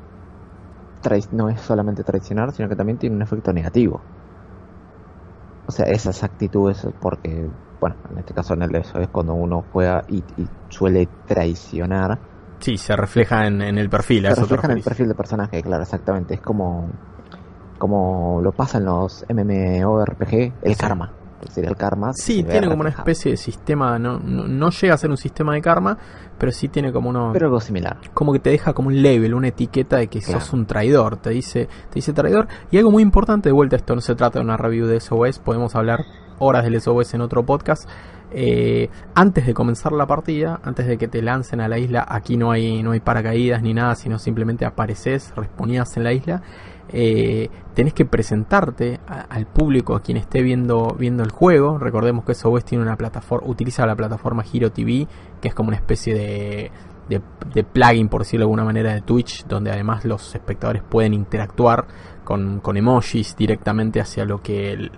[1.32, 4.00] no es solamente traicionar, sino que también tiene un efecto negativo.
[5.66, 7.48] O sea, esas actitudes, porque,
[7.80, 10.22] bueno, en este caso en el eso es cuando uno juega y,
[10.68, 12.18] suele traicionar.
[12.58, 14.26] Sí, se refleja en, el perfil.
[14.26, 16.34] Se refleja en el perfil del personaje, claro, exactamente.
[16.34, 16.88] Es como,
[17.78, 21.21] como lo pasa en los MMORPG, el karma
[21.56, 22.12] el karma.
[22.14, 25.60] Sí, tiene como una especie de sistema, no, no, llega a ser un sistema de
[25.60, 25.96] karma,
[26.38, 27.30] pero sí tiene como uno...
[27.32, 27.98] Pero algo similar.
[28.14, 31.30] Como que te deja como un label, una etiqueta de que sos un traidor, te
[31.30, 32.48] dice, te dice traidor.
[32.70, 35.38] Y algo muy importante, de vuelta, esto no se trata de una review de SOS,
[35.38, 36.04] podemos hablar
[36.38, 37.88] horas del SOS en otro podcast.
[38.34, 42.38] Eh, antes de comenzar la partida, antes de que te lancen a la isla, aquí
[42.38, 46.42] no hay, no hay paracaídas ni nada, sino simplemente apareces, respondías en la isla
[46.92, 51.78] eh, tenés que presentarte al público, a quien esté viendo, viendo el juego.
[51.78, 55.06] Recordemos que SOS tiene una plataforma, utiliza la plataforma Hero TV,
[55.40, 56.70] que es como una especie de,
[57.54, 61.86] de, plugin, por decirlo de alguna manera, de Twitch, donde además los espectadores pueden interactuar
[62.24, 64.90] con, con emojis directamente hacia lo que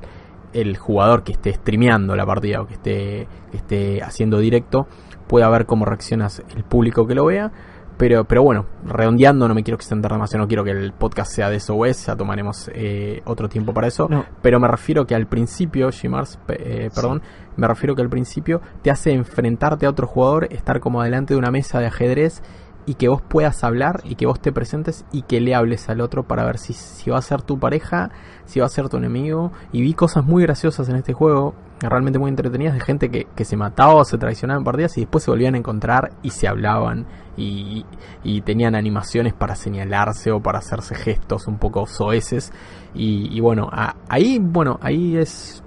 [0.53, 4.87] el, jugador que esté streameando la partida o que esté, esté haciendo directo
[5.27, 7.51] pueda ver cómo reacciona el público que lo vea
[7.97, 11.49] pero, pero bueno, redondeando, no me quiero extender demasiado, no quiero que el podcast sea
[11.49, 14.09] de SOS, ya tomaremos eh, otro tiempo para eso.
[14.43, 17.23] Pero me refiero que al principio, Gmars, eh, perdón,
[17.57, 21.39] me refiero que al principio te hace enfrentarte a otro jugador, estar como delante de
[21.39, 22.43] una mesa de ajedrez
[22.87, 26.01] y que vos puedas hablar y que vos te presentes y que le hables al
[26.01, 28.11] otro para ver si, si va a ser tu pareja,
[28.45, 29.53] si va a ser tu enemigo.
[29.73, 33.45] Y vi cosas muy graciosas en este juego, realmente muy entretenidas, de gente que, que
[33.45, 36.49] se mataba o se traicionaba en partidas y después se volvían a encontrar y se
[36.49, 37.85] hablaban y,
[38.23, 42.53] y tenían animaciones para señalarse o para hacerse gestos un poco soeces.
[42.95, 43.69] Y, bueno,
[44.09, 45.63] ahí, bueno, ahí es...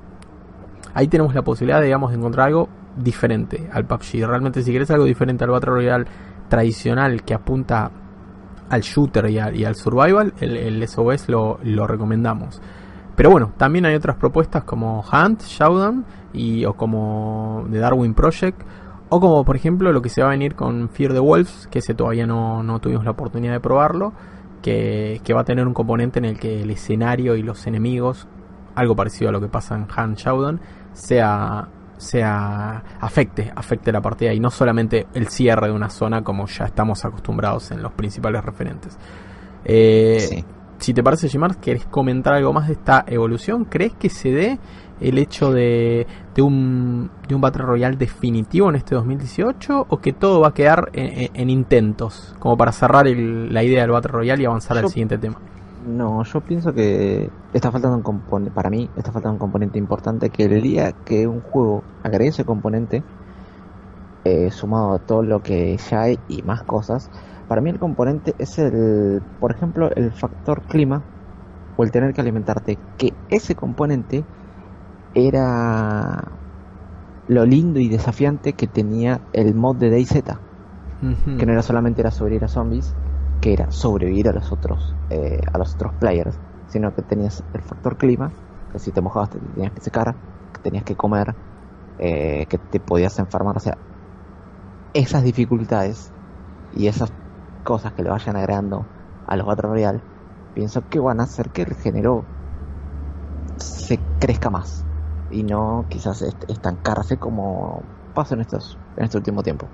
[0.93, 4.25] Ahí tenemos la posibilidad, digamos, de encontrar algo diferente al PUBG.
[4.25, 6.05] Realmente si quieres algo diferente al Battle Royale
[6.49, 7.91] tradicional que apunta
[8.69, 12.61] al shooter y, al survival, el, SOS lo, lo, recomendamos.
[13.15, 18.61] Pero bueno, también hay otras propuestas como Hunt, Showdown y, o como The Darwin Project.
[19.09, 21.79] O como por ejemplo lo que se va a venir con Fear the Wolves, que
[21.79, 24.13] ese todavía no, no tuvimos la oportunidad de probarlo.
[24.61, 28.27] Que, que, va a tener un componente en el que el escenario y los enemigos,
[28.75, 30.59] algo parecido a lo que pasa en Hunt Showdown,
[30.93, 36.45] sea sea afecte, afecte la partida y no solamente el cierre de una zona como
[36.47, 38.97] ya estamos acostumbrados en los principales referentes.
[39.65, 40.43] Eh,
[40.79, 43.65] si te parece, Jimar, ¿querés comentar algo más de esta evolución?
[43.65, 44.59] ¿Crees que se dé
[44.99, 50.13] el hecho de, de, un, de un Battle Royale definitivo en este 2018 o que
[50.13, 54.45] todo va a quedar en, intentos como para cerrar la idea del Battle Royale y
[54.45, 55.39] avanzar al siguiente tema?
[55.87, 60.29] No, yo pienso que está faltando un componente, para mí, está faltando un componente importante
[60.29, 63.03] que el día que un juego agregue ese componente,
[64.25, 67.09] eh, sumado a todo lo que ya hay y más cosas,
[67.47, 71.01] para mí el componente es el, por ejemplo, el factor clima
[71.77, 74.25] o el tener que alimentarte, que ese componente
[75.13, 76.23] era
[77.27, 80.23] lo lindo y desafiante que tenía el mod de DayZ,
[81.37, 82.93] que no era solamente era sobrevivir a zombies,
[83.41, 86.35] que era sobrevivir a los otros eh, a los otros players,
[86.67, 88.31] sino que tenías el factor clima,
[88.71, 90.15] que si te mojabas te tenías que secar,
[90.53, 91.35] que tenías que comer,
[91.97, 93.77] eh, que te podías enfermar, o sea,
[94.93, 96.11] esas dificultades
[96.71, 97.11] y esas
[97.67, 98.85] cosas que le vayan agregando
[99.27, 99.99] a los Battle Royale,
[100.55, 102.23] pienso que van a hacer que el género
[103.57, 104.85] se crezca más
[105.31, 109.67] y no quizás estancarse como pasa en estos en este último tiempo.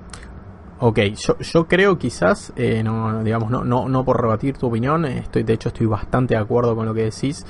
[0.79, 5.05] Ok, yo, yo creo quizás, eh, no, digamos, no, no, no por rebatir tu opinión,
[5.05, 7.45] estoy, de hecho estoy bastante de acuerdo con lo que decís,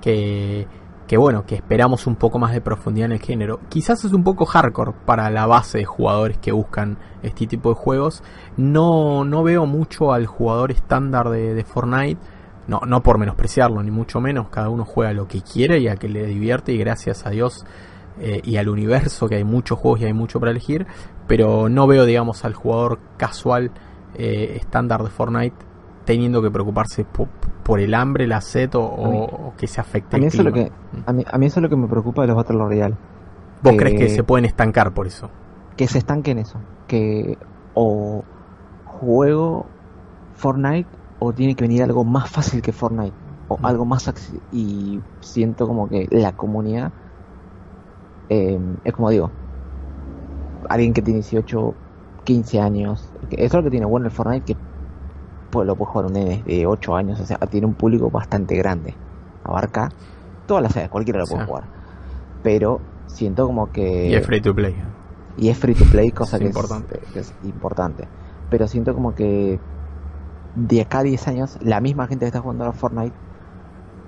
[0.00, 0.68] que,
[1.08, 3.60] que bueno, que esperamos un poco más de profundidad en el género.
[3.70, 7.76] Quizás es un poco hardcore para la base de jugadores que buscan este tipo de
[7.76, 8.22] juegos.
[8.58, 12.20] No, no veo mucho al jugador estándar de, Fortnite.
[12.66, 14.50] No, no por menospreciarlo, ni mucho menos.
[14.50, 16.72] Cada uno juega lo que quiere y a que le divierte.
[16.72, 17.64] Y gracias a Dios
[18.20, 20.86] eh, y al universo, que hay muchos juegos y hay mucho para elegir,
[21.26, 23.70] pero no veo, digamos, al jugador casual
[24.14, 25.56] eh, estándar de Fortnite
[26.08, 27.04] teniendo que preocuparse
[27.68, 30.72] por, el hambre, la sed o, que se afecte a mí, eso Lo que,
[31.06, 32.96] a, mí, a mí eso es lo que me preocupa de los Battle Royale.
[33.62, 35.30] ¿Vos crees que se pueden estancar por eso?
[35.76, 36.58] Que se estanquen eso.
[36.86, 37.36] Que
[37.74, 38.24] o
[38.84, 39.66] juego
[40.34, 43.14] Fortnite o tiene que venir algo más fácil que Fortnite
[43.48, 44.12] o algo más
[44.52, 46.92] y siento como que la comunidad
[48.28, 49.30] em, es como digo
[50.68, 51.74] alguien que tiene 18
[52.24, 54.56] 15 años eso es lo que tiene bueno el Fortnite que
[55.50, 58.56] pues lo puede jugar un nene de 8 años o sea tiene un público bastante
[58.56, 58.94] grande
[59.44, 59.90] abarca
[60.46, 61.64] todas las edades cualquiera lo puede jugar
[62.42, 64.76] pero siento como que y es free to play
[65.36, 67.00] y es free to play cosa que, importante.
[67.12, 68.08] que es importante
[68.50, 69.60] pero siento como que
[70.54, 73.14] de acá a 10 años, la misma gente que está jugando a Fortnite,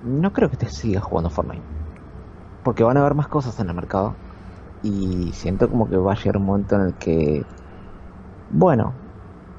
[0.03, 1.63] no creo que te siga jugando Fortnite.
[2.63, 4.15] Porque van a haber más cosas en el mercado.
[4.83, 7.45] Y siento como que va a llegar un momento en el que,
[8.49, 8.93] bueno,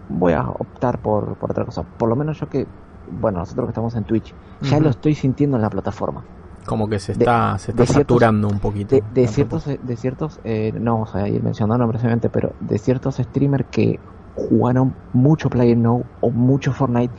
[0.09, 1.83] voy a optar por, por otra cosa.
[1.83, 2.67] Por lo menos yo que,
[3.11, 6.25] bueno, nosotros que estamos en Twitch, ya lo estoy sintiendo en la plataforma.
[6.67, 8.97] Como que se está, se está saturando un poquito.
[9.13, 13.67] De, ciertos, de ciertos, eh, no vamos a ir mencionando precisamente, pero de ciertos streamers
[13.71, 13.99] que
[14.37, 17.13] jugaron mucho Player No o mucho Fortnite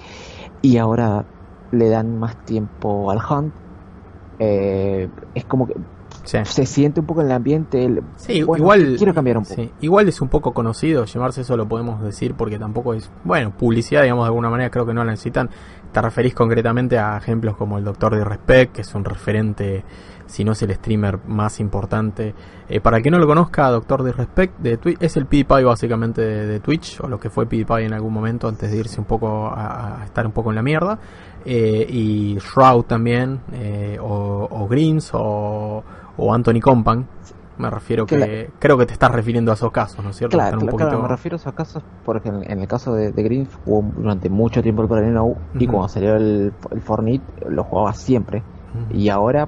[0.61, 1.25] y ahora
[1.71, 3.53] le dan más tiempo al Hunt.
[4.39, 5.75] Eh, es como que
[6.23, 8.01] se siente un poco en el ambiente.
[8.17, 8.95] sí, igual.
[8.97, 9.61] Quiero cambiar un poco.
[9.81, 13.09] igual es un poco conocido, llamarse eso lo podemos decir porque tampoco es.
[13.23, 15.49] Bueno, publicidad, digamos, de alguna manera creo que no la necesitan.
[15.91, 19.83] Te referís concretamente a ejemplos como el Doctor de Respect, que es un referente
[20.25, 22.33] si no es el streamer más importante.
[22.67, 26.21] Eh, para el que no lo conozca, Doctor Disrespect de Twitch, es el PewDiePie básicamente
[26.21, 29.51] de, Twitch, o lo que fue PewDiePie en algún momento antes de irse un poco
[29.53, 30.97] a, estar un poco en la mierda.
[31.45, 35.83] Eh, y Shroud también, eh, o, Greens, o,
[36.17, 37.07] Anthony Compan.
[37.55, 40.37] Me refiero que, creo que te estás refiriendo a esos casos, ¿no es cierto?
[40.37, 44.63] Claro, me refiero a esos casos porque en, el caso de, Greens jugó durante mucho
[44.63, 48.41] tiempo el Pro y cuando salió el, el Fortnite lo jugaba siempre.
[48.91, 49.47] Y ahora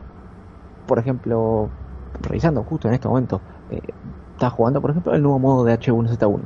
[0.85, 1.69] por ejemplo,
[2.21, 3.81] revisando justo en este momento, eh,
[4.33, 6.39] está jugando, por ejemplo, el nuevo modo de H1Z1.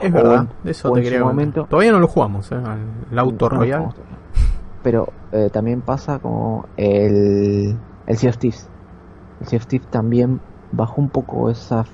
[0.00, 2.56] Es verdad, eso te quería momento, Todavía no lo jugamos, ¿eh?
[3.10, 3.88] el auto royal.
[4.82, 8.68] pero eh, también pasa como el, el Sea of Thieves.
[9.40, 10.40] El Sea of Thieves también
[10.72, 11.84] bajó un poco esa.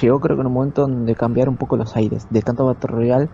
[0.00, 2.90] Llegó, creo que en un momento de cambiar un poco los aires, de tanto Battle
[2.90, 3.28] Royale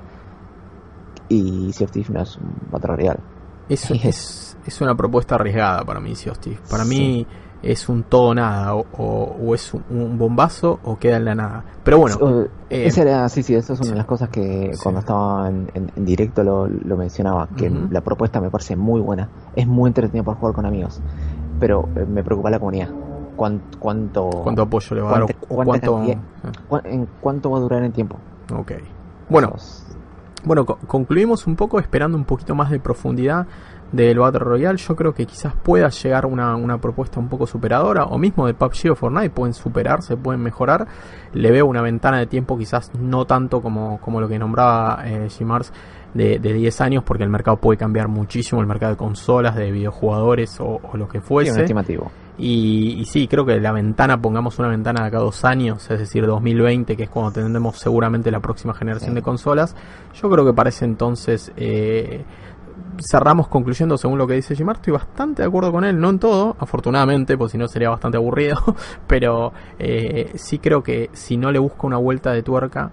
[1.28, 3.20] y Sea of no es un Battle Royale.
[3.68, 6.58] Eso es, es una propuesta arriesgada para mí, Steve.
[6.70, 7.26] Para mí
[7.64, 11.64] es un todo nada, o, es un, bombazo o queda en la nada.
[11.82, 12.46] Pero bueno.
[12.68, 16.42] Eh, era, sí, sí, eso es una de las cosas que cuando estaba en, directo
[16.44, 19.28] lo, mencionaba, que la propuesta me parece muy buena.
[19.56, 21.00] Es muy entretenida para jugar con amigos,
[21.58, 22.90] pero eh, me preocupa la comunidad.
[23.36, 25.36] ¿Cuánto, cuánto, ¿Cuánto apoyo le va a dar?
[25.48, 26.02] Cuánto,
[26.84, 28.16] ¿En cuánto va a durar el tiempo?
[28.52, 28.72] Ok.
[29.28, 29.54] Bueno,
[30.44, 33.46] bueno, concluimos un poco esperando un poquito más de profundidad
[33.92, 34.76] del Battle Royale.
[34.76, 38.54] Yo creo que quizás pueda llegar una, una propuesta un poco superadora, o mismo de
[38.54, 40.86] PUBG o Fortnite, pueden superarse, pueden mejorar.
[41.32, 45.28] Le veo una ventana de tiempo quizás no tanto como, como lo que nombraba eh,
[45.38, 45.72] Gmars
[46.12, 49.70] de, de 10 años, porque el mercado puede cambiar muchísimo, el mercado de consolas, de
[49.70, 51.58] videojugadores o, lo que fuese.
[51.58, 52.10] estimativo.
[52.36, 56.26] Y, sí, creo que la ventana, pongamos una ventana de acá dos años, es decir,
[56.26, 59.76] 2020, que es cuando tendremos seguramente la próxima generación de consolas,
[60.14, 62.24] yo creo que para ese entonces eh,
[63.00, 66.18] cerramos concluyendo según lo que dice Jimar, estoy bastante de acuerdo con él, no en
[66.18, 68.56] todo, afortunadamente, pues si no sería bastante aburrido,
[69.06, 72.90] pero eh, sí creo que si no le busca una vuelta de tuerca,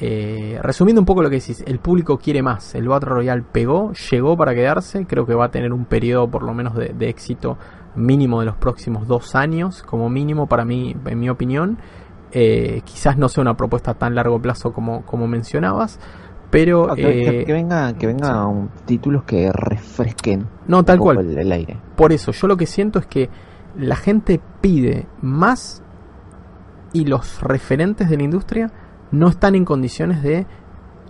[0.00, 3.92] eh, resumiendo un poco lo que decís, el público quiere más, el Battle Royale pegó,
[4.10, 7.08] llegó para quedarse, creo que va a tener un periodo por lo menos de, de
[7.10, 7.58] éxito
[7.98, 11.78] mínimo de los próximos dos años, como mínimo para mí, en mi opinión.
[12.30, 15.98] Eh, quizás no sea una propuesta a tan largo plazo como, como mencionabas,
[16.50, 16.94] pero...
[16.94, 21.38] que, eh, venga, que venga un, títulos que refresquen no, tal cual.
[21.38, 21.78] El, aire.
[21.96, 23.30] Por eso, yo lo que siento es que
[23.76, 25.82] la gente pide más
[26.92, 28.70] y los referentes de la industria
[29.10, 30.46] no están en condiciones de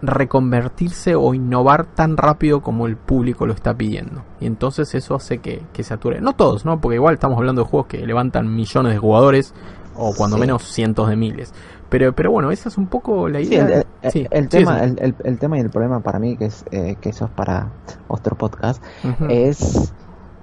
[0.03, 4.25] reconvertirse o innovar tan rápido como el público lo está pidiendo.
[4.41, 6.21] Y entonces eso hace que, que sature.
[6.21, 6.81] No todos, ¿no?
[6.81, 9.55] Porque igual estamos hablando de juegos que levantan millones de jugadores
[9.97, 11.53] o cuando menos cientos de miles.
[11.89, 13.85] Pero, pero bueno, esa es un poco la idea.
[14.03, 17.31] el, tema, el, tema y el problema para mí, que es eh, que eso es
[17.31, 17.73] para
[18.07, 18.83] otro podcast,
[19.29, 19.93] es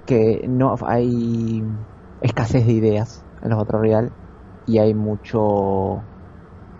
[0.04, 1.64] que no hay
[2.20, 4.12] escasez de ideas en los otros real
[4.66, 6.02] y hay mucho...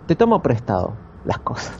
[0.05, 0.93] Te tomo prestado
[1.25, 1.73] las cosas.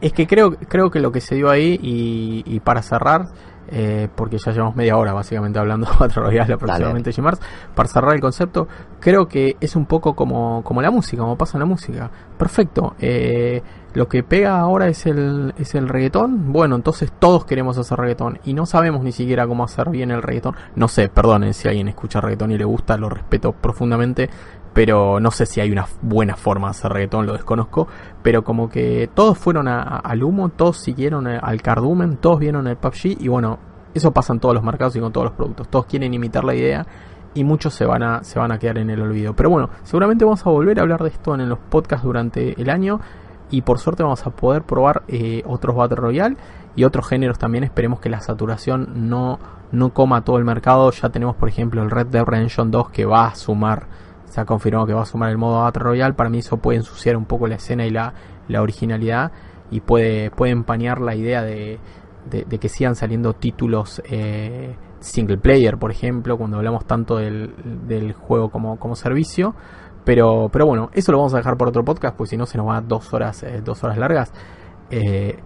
[0.00, 3.28] Es que creo, creo que lo que se dio ahí, y, para cerrar,
[3.68, 7.40] eh, porque ya llevamos media hora básicamente hablando de Battle Royale aproximadamente Gmars.
[7.74, 8.66] Para cerrar el concepto,
[8.98, 12.10] creo que es un poco como, como la música, como pasa en la música.
[12.38, 16.52] Perfecto, eh, lo que pega ahora es el, es el reggaetón.
[16.52, 20.22] Bueno, entonces todos queremos hacer reggaetón y no sabemos ni siquiera cómo hacer bien el
[20.22, 20.54] reggaetón.
[20.76, 24.30] No sé, perdonen si alguien escucha reggaetón y le gusta, lo respeto profundamente
[24.72, 27.88] pero no sé si hay una buena forma de hacer reggaetón, lo desconozco,
[28.22, 33.20] pero como que todos fueron al humo, todos siguieron al cardumen, todos vieron el PUBG
[33.20, 33.58] y bueno,
[33.94, 36.54] eso pasa en todos los mercados y con todos los productos, todos quieren imitar la
[36.54, 36.86] idea
[37.34, 39.34] y muchos se van a se van a quedar en el olvido.
[39.34, 42.70] Pero bueno, seguramente vamos a volver a hablar de esto en los podcasts durante el
[42.70, 43.00] año
[43.50, 46.36] y por suerte vamos a poder probar eh, otros Battle Royale
[46.76, 47.64] y otros géneros también.
[47.64, 49.38] Esperemos que la saturación no,
[49.72, 50.90] no coma todo el mercado.
[50.90, 53.86] Ya tenemos por ejemplo el Red Dead Redemption 2 que va a sumar
[54.30, 56.14] se ha confirmado que va a sumar el modo Battle Royale.
[56.14, 58.14] Para mí eso puede ensuciar un poco la escena y la,
[58.48, 59.32] originalidad
[59.70, 61.78] y puede, puede empañar la idea de,
[62.30, 68.78] que sigan saliendo títulos eh, single player, por ejemplo, cuando hablamos tanto del, juego como,
[68.78, 69.54] como servicio.
[70.04, 72.56] Pero, pero bueno, eso lo vamos a dejar por otro podcast, pues si no se
[72.56, 74.32] nos va a dos horas, eh, dos horas largas.
[74.90, 75.38] Eh,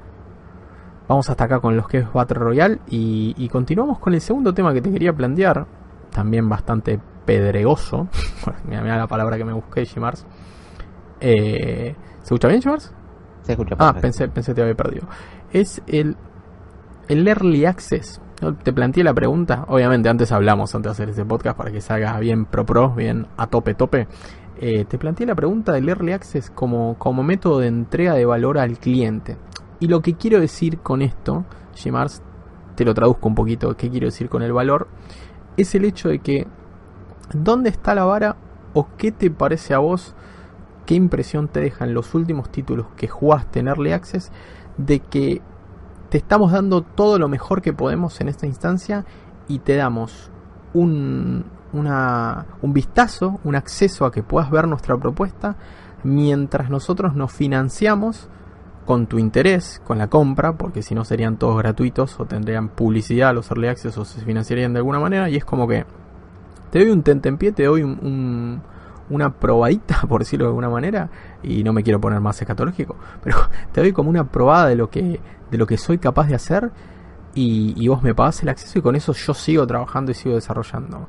[1.09, 4.75] vamos hasta acá con los que es Battle Royale y continuamos con el segundo tema
[4.75, 5.67] que te quería plantear,
[6.11, 8.09] también bastante pedregoso.
[8.69, 10.27] mira, mira la palabra que me busqué, Shimars.
[11.21, 12.93] Eh, ¿Se escucha bien, Shimars?
[13.43, 15.07] Se escucha Ah, pensé, pensé que te había perdido.
[15.53, 16.17] Es el,
[17.09, 18.21] el Early Access.
[18.63, 22.19] Te planteé la pregunta, obviamente antes hablamos antes de hacer este podcast para que salga
[22.19, 24.07] bien pro pro, bien a tope tope.
[24.61, 28.59] Eh, te planteé la pregunta del Early Access como, como método de entrega de valor
[28.59, 29.37] al cliente.
[29.81, 32.23] Y lo que quiero decir con esto, Shimars,
[32.75, 34.89] te lo traduzco un poquito, qué quiero decir con el valor,
[35.57, 36.47] es el hecho de que
[37.33, 38.37] ¿Dónde está la vara
[38.73, 40.15] o qué te parece a vos?
[40.87, 44.31] ¿Qué impresión te dejan los últimos títulos que jugaste en Early Access
[44.77, 45.41] de que
[46.11, 49.05] te estamos dando todo lo mejor que podemos en esta instancia
[49.49, 50.31] y te damos
[50.75, 55.57] un, un vistazo, un acceso a que puedas ver nuestra propuesta
[56.03, 58.29] mientras nosotros nos financiamos
[58.85, 63.35] con tu interés, con la compra, porque si no serían todos gratuitos o tendrían publicidad
[63.35, 65.87] los early access o se financiarían de alguna manera y es como que
[66.75, 68.61] te doy un tentempié, te doy un,
[69.09, 71.09] una probadita, por decirlo de alguna manera,
[71.41, 73.37] y no me quiero poner más escatológico, pero
[73.73, 75.21] te doy como una probada de lo que,
[75.53, 76.73] de lo que soy capaz de hacer
[77.33, 81.09] y, vos me pagás el acceso y con eso yo sigo trabajando y sigo desarrollando.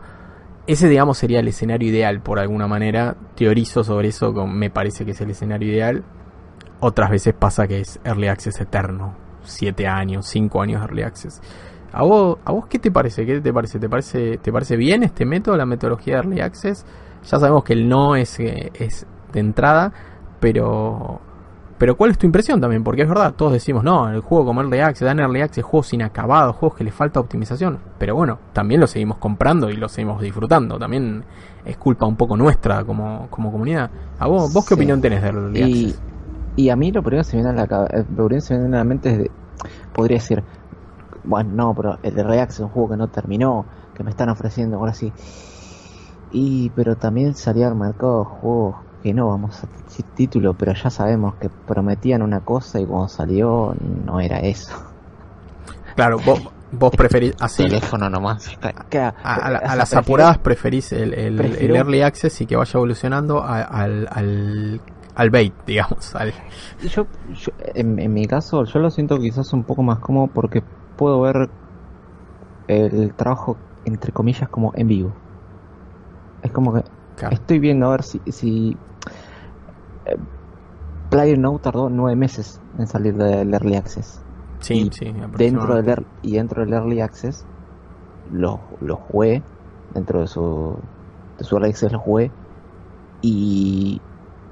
[0.67, 3.15] Ese, digamos, sería el escenario ideal, por alguna manera.
[3.34, 6.04] Teorizo sobre eso, me parece que es el escenario ideal.
[6.80, 9.15] Otras veces pasa que es Early Access eterno.
[9.43, 11.41] Siete años, cinco años de Early Access.
[11.95, 13.25] ¿A vos, ¿A vos qué te parece?
[13.25, 13.79] ¿Qué te parece?
[13.79, 16.86] ¿Te parece, te parece bien este método, la metodología de Early Access?
[17.23, 19.93] Ya sabemos que el no es, eh, es de entrada,
[20.41, 21.21] pero
[21.77, 22.84] pero ¿cuál es tu impresión también?
[22.84, 25.93] Porque es verdad, todos decimos, no, el juego como Early Access, dan Early Access, juegos
[25.93, 27.79] inacabados, juegos que le falta optimización.
[27.97, 30.77] Pero bueno, también lo seguimos comprando y lo seguimos disfrutando.
[30.77, 31.23] También
[31.65, 33.89] es culpa un poco nuestra como, como comunidad.
[34.19, 36.01] ¿A vos, vos qué opinión tenés de Early Access?
[36.58, 38.41] Y a mí lo primero que se me viene a la, eh, lo primero que
[38.41, 39.31] se me viene a la mente es, de,
[39.93, 40.43] podría decir,
[41.25, 44.29] bueno, no, pero el de React es un juego que no terminó, que me están
[44.29, 45.11] ofreciendo ahora sí.
[46.31, 50.89] Y, pero también salía al mercado juegos que no vamos a decir título, pero ya
[50.89, 54.73] sabemos que prometían una cosa y cuando salió no era eso.
[55.95, 57.63] Claro, vos, vos preferís así.
[57.63, 58.57] Teléfono nomás.
[59.23, 64.81] A, las apuradas preferís el, el, early access y que vaya evolucionando al, al,
[65.15, 66.13] al bait, digamos.
[66.83, 67.07] Yo,
[67.73, 70.63] en, en, mi caso, yo lo siento quizás un poco más cómodo porque
[70.95, 71.49] puedo ver
[72.67, 75.15] el trabajo, entre comillas, como en vivo.
[76.41, 76.84] Es como que
[77.31, 78.77] estoy viendo a ver si, si
[80.05, 80.15] eh,
[81.10, 84.21] Player No tardó nueve meses en salir del Early Access.
[84.62, 87.45] Sí, sí, dentro del y dentro del Early Access
[88.25, 89.43] lo, lo jugué,
[89.89, 90.81] dentro de su,
[91.38, 92.34] de su Early Access lo jugué,
[93.21, 94.01] y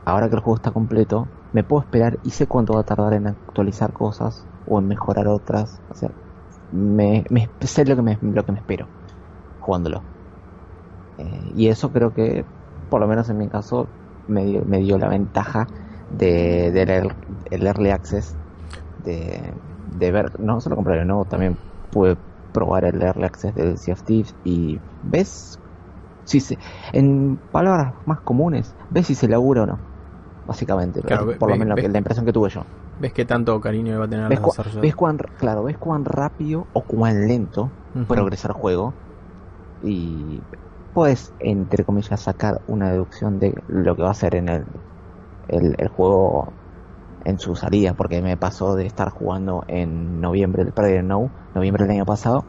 [0.06, 3.13] ahora que el juego está completo, me puedo esperar y sé cuánto va a tardar
[3.13, 5.82] en actualizar cosas o en mejorar otras.
[5.88, 6.12] O sea,
[6.74, 8.88] me, me sé lo que me, lo que me espero
[9.59, 10.03] jugándolo.
[11.17, 12.45] Eh, y eso creo que,
[12.89, 13.88] por lo menos en mi caso,
[14.28, 15.67] me dio, me dio la ventaja
[16.09, 16.84] de, de
[17.51, 18.36] el Early Access,
[18.97, 19.53] de,
[19.86, 21.57] de ver, no solo comprar el nuevo, también
[21.91, 22.17] pude
[22.51, 25.59] probar el Early Access del Sea of Thieves y ves,
[26.26, 26.57] si se,
[26.91, 29.80] en palabras más comunes, ves si se labura o no,
[30.45, 31.01] básicamente,
[31.38, 32.63] por lo menos la impresión que tuve yo.
[32.99, 34.39] ¿Ves qué tanto cariño va a tener ¿Ves,
[34.79, 37.69] ves cuán, claro, ves cuán rápido o cuán lento
[38.07, 38.93] progresa el juego
[39.83, 40.41] y
[40.93, 44.65] puedes, entre comillas, sacar una deducción de lo que va a ser en el,
[45.49, 46.53] el, juego
[47.25, 51.91] en su salida, porque me pasó de estar jugando en noviembre, del no, noviembre del
[51.91, 52.45] año pasado,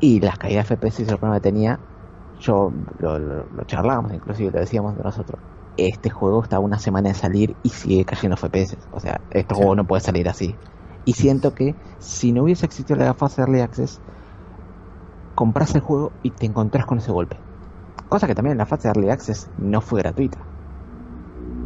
[0.00, 1.78] y las caídas de FPS y el problema que tenía,
[2.40, 5.40] yo lo, lo, charlábamos, inclusive lo decíamos de nosotros,
[5.76, 9.74] este juego está una semana de salir y sigue cayendo FPS, o sea, este juego
[9.74, 10.54] no puede salir así.
[11.04, 14.00] Y siento que si no hubiese existido la fase de Early Access,
[15.34, 17.36] compras el juego y te encontrás con ese golpe.
[18.08, 20.38] Cosa que también en la fase de Early Access no fue gratuita.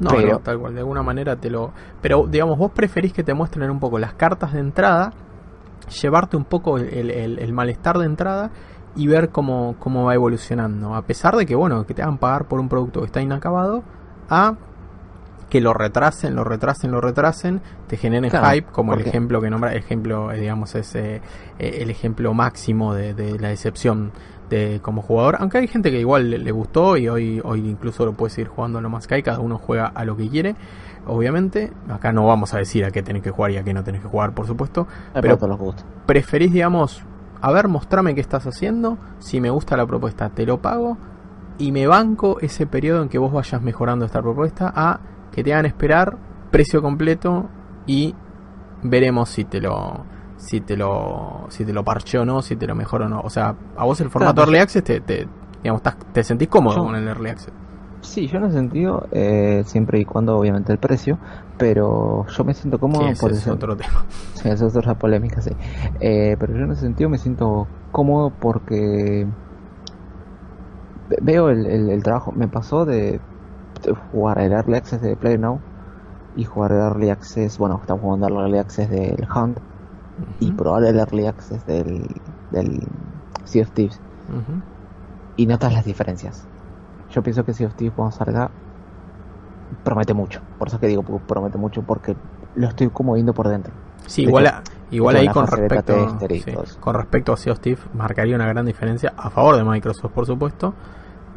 [0.00, 1.72] No, pero, tal cual, de alguna manera te lo...
[2.00, 5.12] Pero, digamos, vos preferís que te muestren un poco las cartas de entrada,
[6.02, 8.50] llevarte un poco el, malestar de entrada
[8.94, 10.94] y ver cómo, cómo va evolucionando.
[10.94, 13.82] A pesar de que, bueno, que te hagan pagar por un producto que está inacabado,
[14.28, 14.54] a
[15.48, 19.74] que lo retrasen, lo retrasen, lo retrasen, te generen hype, como el ejemplo que nombra,
[19.74, 21.22] ejemplo, eh, digamos, es eh,
[21.58, 24.12] eh, el ejemplo máximo de, de, la decepción
[24.50, 25.36] de como jugador.
[25.40, 28.80] Aunque hay gente que igual le, gustó y hoy, hoy incluso lo puede seguir jugando
[28.80, 30.54] lo más que hay, cada uno juega a lo que quiere.
[31.06, 33.82] Obviamente, acá no vamos a decir a qué tenés que jugar y a qué no
[33.82, 34.86] tenés que jugar, por supuesto.
[35.14, 35.38] pero
[36.04, 37.02] preferís, digamos,
[37.40, 38.98] a ver, mostrame qué estás haciendo.
[39.18, 40.98] Si me gusta la propuesta, te lo pago.
[41.58, 45.00] Y me banco ese periodo en que vos vayas mejorando esta propuesta a
[45.32, 46.16] que te hagan esperar
[46.50, 47.48] precio completo
[47.86, 48.14] y
[48.82, 50.04] veremos si te lo
[50.36, 53.20] si te lo si te lo parche o no, si te lo mejor o no.
[53.20, 55.26] O sea, a vos el formato Early Access te, te,
[55.62, 55.82] digamos,
[56.12, 57.52] te sentís cómodo con el Early Access.
[58.00, 61.18] Sí, yo en ese sentido, eh, siempre y cuando obviamente el precio,
[61.56, 64.04] pero yo me siento cómodo por ese es otro tema.
[64.34, 65.50] Sí, eso es otra polémica, sí.
[66.00, 69.26] Eh, pero yo en ese sentido me siento cómodo porque
[71.20, 72.32] veo el, el trabajo.
[72.32, 73.20] Me pasó de
[74.12, 75.60] jugar el Early Access de Play Now
[76.36, 79.58] y jugar el Early Access, bueno, estamos jugando el Early Access del Hunt
[80.40, 82.06] y probar el Early Access del,
[82.50, 82.80] del
[83.44, 84.00] Sea of Thieves
[85.36, 86.46] y notas las diferencias.
[87.10, 88.50] Yo pienso que Sea of Thieves cuando salga
[89.84, 92.16] promete mucho, por eso que digo promete mucho porque
[92.54, 93.72] lo estoy como viendo por dentro.
[94.06, 96.18] Sí, igual, igual ahí con respecto,
[96.80, 97.60] con respecto a Sea of
[97.94, 100.74] marcaría una gran diferencia a favor de Microsoft, por supuesto.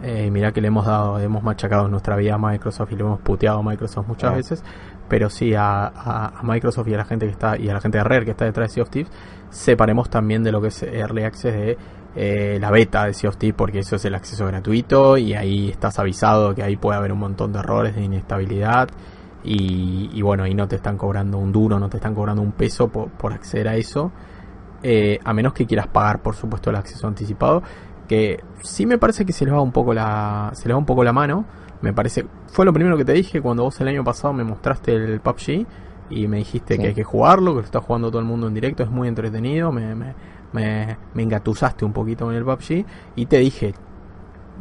[0.03, 3.19] Eh, mira que le hemos dado, hemos machacado nuestra vida a Microsoft y le hemos
[3.19, 4.63] puteado a Microsoft muchas veces,
[5.07, 8.03] pero sí a, Microsoft y a la gente que está y a la gente de
[8.03, 9.11] Rare que está detrás de Sea of Thieves,
[9.51, 11.77] separemos también de lo que es Early Access de
[12.15, 15.69] eh, la beta de Sea of Thieves porque eso es el acceso gratuito y ahí
[15.69, 18.89] estás avisado que ahí puede haber un montón de errores, de inestabilidad
[19.43, 22.89] y, bueno, ahí no te están cobrando un duro, no te están cobrando un peso
[22.89, 24.11] por, acceder a eso.
[24.83, 27.61] Eh, a menos que quieras pagar por supuesto el acceso anticipado
[28.07, 30.87] que sí me parece que se les va un poco la se les va un
[30.87, 31.45] poco la mano
[31.81, 34.95] me parece fue lo primero que te dije cuando vos el año pasado me mostraste
[34.95, 35.67] el PUBG
[36.09, 38.55] y me dijiste que hay que jugarlo que lo está jugando todo el mundo en
[38.55, 40.15] directo es muy entretenido me, me,
[40.51, 42.83] me, me engatusaste un poquito con el PUBG
[43.15, 43.75] y te dije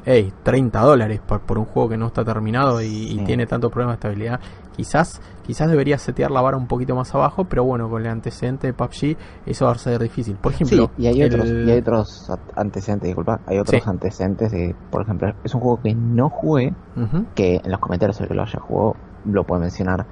[0.05, 3.95] hey, 30 dólares por, por, un juego que no está terminado y, tiene tantos problemas
[3.95, 4.41] de estabilidad.
[4.77, 8.67] Quizás, quizás debería setear la vara un poquito más abajo, pero bueno, con el antecedente
[8.69, 10.37] de PUBG eso va a ser difícil.
[10.37, 15.03] Por ejemplo, y hay, otros, y hay otros antecedentes, disculpa, hay otros antecedentes de, por
[15.03, 16.75] ejemplo, es un juego que no jugué,
[17.35, 18.97] que en los comentarios el que lo haya jugado
[19.27, 20.07] lo puede mencionar,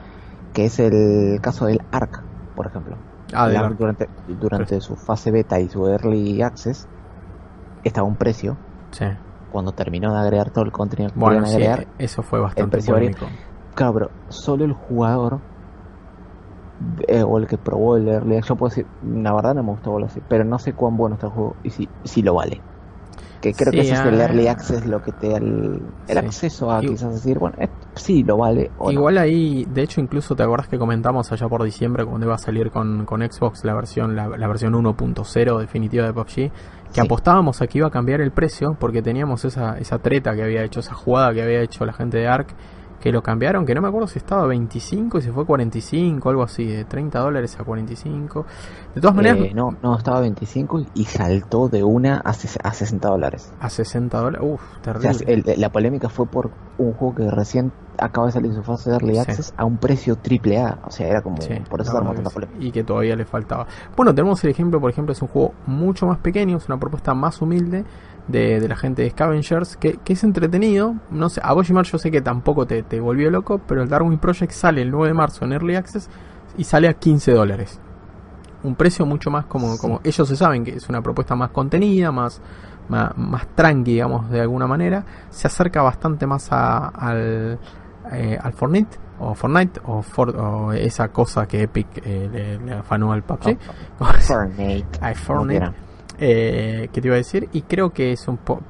[0.53, 2.23] que es el caso del ARC,
[2.55, 2.97] por ejemplo.
[3.35, 4.09] Ah, durante,
[4.41, 6.89] durante su fase beta y su early access
[7.85, 8.57] estaba a un precio.
[8.91, 9.05] Sí
[9.51, 11.87] cuando terminó de agregar todo el contenido que bueno, agregar.
[11.99, 13.27] Eso fue bastante polémico.
[13.75, 15.41] Claro, pero solo el jugador
[17.09, 19.97] eh, o el que probó el Early yo puedo decir, la verdad no me gustó
[20.05, 22.61] así, pero no sé cuán bueno está el juego y si, si lo vale.
[23.41, 24.25] Que creo que ese es el ah.
[24.25, 25.81] Early Access lo que te da el,
[26.17, 28.71] acceso a quizás decir, bueno, eh, sí lo vale.
[28.89, 32.39] Igual ahí, de hecho, incluso te acuerdas que comentamos allá por diciembre cuando iba a
[32.39, 36.51] salir con, con Xbox la versión la, la versión 1.0 definitiva de PUBG
[36.93, 40.43] que apostábamos a que iba a cambiar el precio porque teníamos esa, esa treta que
[40.43, 42.49] había hecho, esa jugada que había hecho la gente de Ark,
[43.01, 45.47] que lo cambiaron, que no me acuerdo si estaba a 25 y se fue a
[45.47, 48.47] 45, algo así, de 30 dólares a 45.
[48.95, 49.39] De todas maneras...
[49.39, 53.53] Eh, no, no, estaba a 25 y saltó de una a, a 60 dólares.
[53.61, 55.57] A 60 dólares, uff, terrible.
[55.57, 59.19] la polémica fue por un juego que recién acaba de salir su fase de Early
[59.19, 60.79] Access a un precio triple A.
[60.85, 61.37] O sea, era como.
[61.69, 61.93] por eso
[62.59, 63.67] Y que todavía le faltaba.
[63.97, 67.15] Bueno, tenemos el ejemplo, por ejemplo, es un juego mucho más pequeño, es una propuesta
[67.15, 67.85] más humilde
[68.29, 70.95] de, de la gente de Scavengers, que, que, es entretenido.
[71.11, 74.19] No sé, a Boshimar yo sé que tampoco te, te volvió loco, pero el Darwin
[74.19, 76.09] Project sale el 9 de marzo en Early Access
[76.57, 77.81] y sale a 15 dólares.
[78.63, 82.13] Un precio mucho más como, como ellos se saben que es una propuesta más contenida,
[82.13, 82.41] más,
[82.89, 85.05] más, más tranqui, digamos, de alguna manera.
[85.31, 87.59] Se acerca bastante más a, al,
[88.13, 93.23] eh, al Fortnite o Fortnite o, o, esa cosa que Epic eh, le, afanó al
[93.23, 93.59] PUBG.
[93.99, 95.15] Fortnite.
[95.15, 95.88] Fortnite.
[96.19, 97.49] Eh, ¿Qué te iba a decir?
[97.53, 98.63] Y creo que es un poco...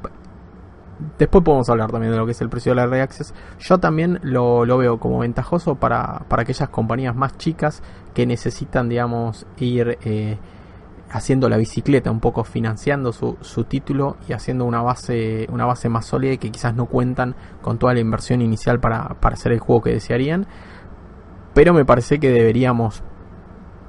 [1.19, 3.35] después podemos hablar también de lo que es el precio de la Early Access.
[3.59, 7.83] Yo también lo, lo veo como ventajoso para, para, aquellas compañías más chicas
[8.15, 10.39] que necesitan, digamos, ir eh,
[11.11, 15.89] haciendo la bicicleta, un poco financiando su, su, título y haciendo una base, una base
[15.89, 19.53] más sólida y que quizás no cuentan con toda la inversión inicial para, para hacer
[19.53, 20.47] el juego que desearían.
[21.55, 23.03] Pero me parece que deberíamos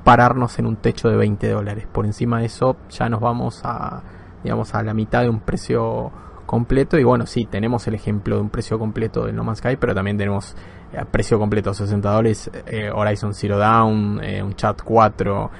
[0.04, 1.88] pararnos en un techo de 20 dólares.
[1.91, 4.02] Por encima de eso ya nos vamos a,
[4.43, 6.12] digamos, a la mitad de un precio
[6.45, 6.97] completo.
[6.97, 9.93] Y bueno, sí, tenemos el ejemplo de un precio completo de No Man's Sky, pero
[9.93, 10.56] también tenemos
[10.97, 15.52] a eh, precio completo 60 dólares eh, Horizon Zero Dawn, eh, un Chat 4,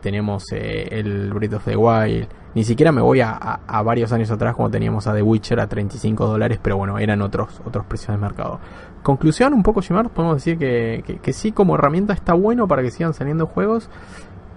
[0.00, 2.28] tenemos el Breath of the Wild.
[2.54, 5.68] Ni siquiera me voy a, a, varios años atrás cuando teníamos a The Witcher a
[5.68, 8.58] 35 dólares, pero bueno, eran otros, otros precios de mercado.
[9.02, 12.82] Conclusión, un poco, Shimar, podemos decir que, que, que, sí, como herramienta está bueno para
[12.82, 13.88] que sigan saliendo juegos,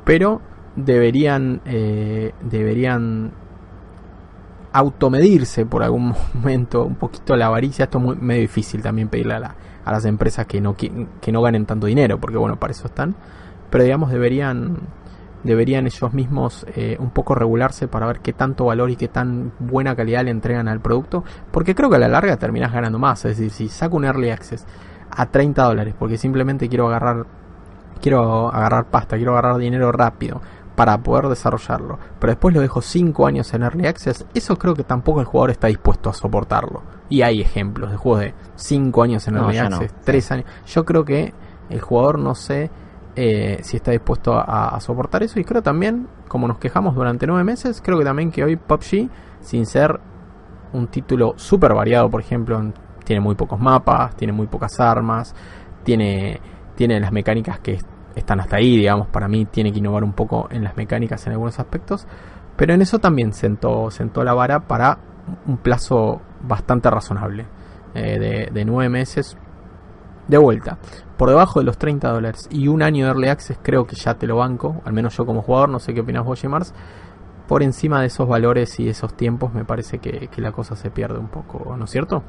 [0.06, 0.42] pero
[0.76, 1.62] deberían,
[2.42, 3.32] deberían
[4.72, 7.84] automedirse por algún momento un poquito la avaricia.
[7.84, 11.42] Esto es muy, medio difícil también pedirle a, a las empresas que no, que, no
[11.42, 13.16] ganen tanto dinero, porque bueno, para eso están.
[13.70, 14.78] Pero digamos, deberían,
[15.44, 19.52] deberían ellos mismos eh, un poco regularse para ver qué tanto valor y qué tan
[19.60, 23.26] buena calidad le entregan al producto, porque creo que a la larga terminas ganando más.
[23.26, 24.66] Es decir, si saco un early access
[25.12, 27.26] a 30 dólares, porque simplemente quiero agarrar
[28.04, 30.42] quiero agarrar pasta, quiero agarrar dinero rápido
[30.76, 34.84] para poder desarrollarlo, pero después lo dejo 5 años en Early Access, eso creo que
[34.84, 36.82] tampoco el jugador está dispuesto a soportarlo.
[37.10, 40.46] Y hay ejemplos de juegos de 5 años en Early Access, 3 años.
[40.66, 41.34] Yo creo que
[41.70, 42.72] el jugador no sé
[43.16, 45.40] eh, si está dispuesto a, soportar eso.
[45.40, 49.10] Y creo también, como nos quejamos durante 9 meses, creo que también que hoy PUBG,
[49.40, 50.00] sin ser
[50.74, 52.60] un título súper variado, por ejemplo,
[53.06, 55.36] tiene muy pocos mapas, tiene muy pocas armas,
[55.84, 56.40] tiene,
[56.76, 57.78] tiene las mecánicas que
[58.16, 61.34] están hasta ahí, digamos, para mí tiene que innovar un poco en las mecánicas en
[61.34, 62.08] algunos aspectos,
[62.56, 64.98] pero en eso también sentó, sentó la vara para
[65.46, 67.46] un plazo bastante razonable,
[67.94, 69.38] eh, de nueve meses
[70.28, 70.78] de vuelta,
[71.18, 74.16] por debajo de los 30 dólares y un año de Early Access creo que ya
[74.16, 76.74] te lo banco, al menos yo como jugador, no sé qué opinas vos, Mars,
[77.48, 81.20] por encima de esos valores y esos tiempos me parece que, la cosa se pierde
[81.20, 82.24] un poco, ¿no es cierto?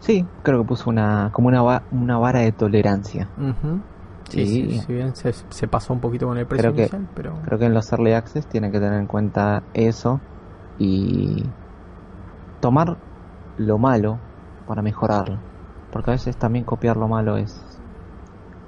[0.00, 3.28] Sí, creo que puso una como una, una vara de tolerancia.
[4.28, 7.38] Sí, si bien se, pasó un poquito con el precio creo que, pero...
[7.44, 10.20] Creo que en los Early Access tiene que tener en cuenta eso
[10.78, 11.44] y
[12.60, 12.96] tomar
[13.58, 14.18] lo malo
[14.66, 15.38] para mejorarlo.
[15.94, 17.56] Porque a veces también copiar lo malo es,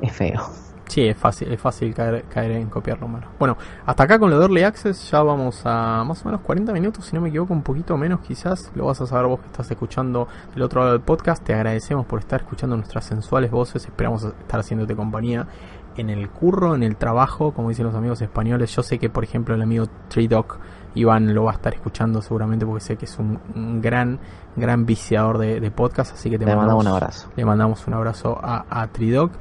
[0.01, 0.41] es feo.
[0.87, 3.27] Sí, es fácil, es fácil caer, caer en copiar lo malo.
[3.41, 6.73] Bueno, hasta acá con lo de Early Access ya vamos a más o menos 40
[6.73, 8.71] minutos, si no me equivoco, un poquito menos quizás.
[8.77, 11.43] Lo vas a saber vos que estás escuchando del otro lado del podcast.
[11.43, 13.85] Te agradecemos por estar escuchando nuestras sensuales voces.
[13.85, 15.49] Esperamos estar haciéndote compañía
[15.97, 18.75] en el curro, en el trabajo, como dicen los amigos españoles.
[18.75, 20.59] Yo sé que, por ejemplo, el amigo Tridoc
[20.95, 24.19] Iván lo va a estar escuchando seguramente porque sé que es un, gran,
[24.57, 26.15] gran viciador de, podcast.
[26.15, 27.31] Así que te le mandamos, un abrazo.
[27.37, 29.33] Le mandamos un abrazo a, a Tridoc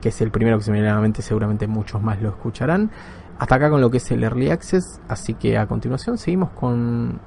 [0.00, 2.30] que es el primero que se me viene a la mente, seguramente muchos más lo
[2.30, 2.90] escucharán.
[3.38, 7.20] Hasta acá con lo que es el Early Access, así que a continuación seguimos con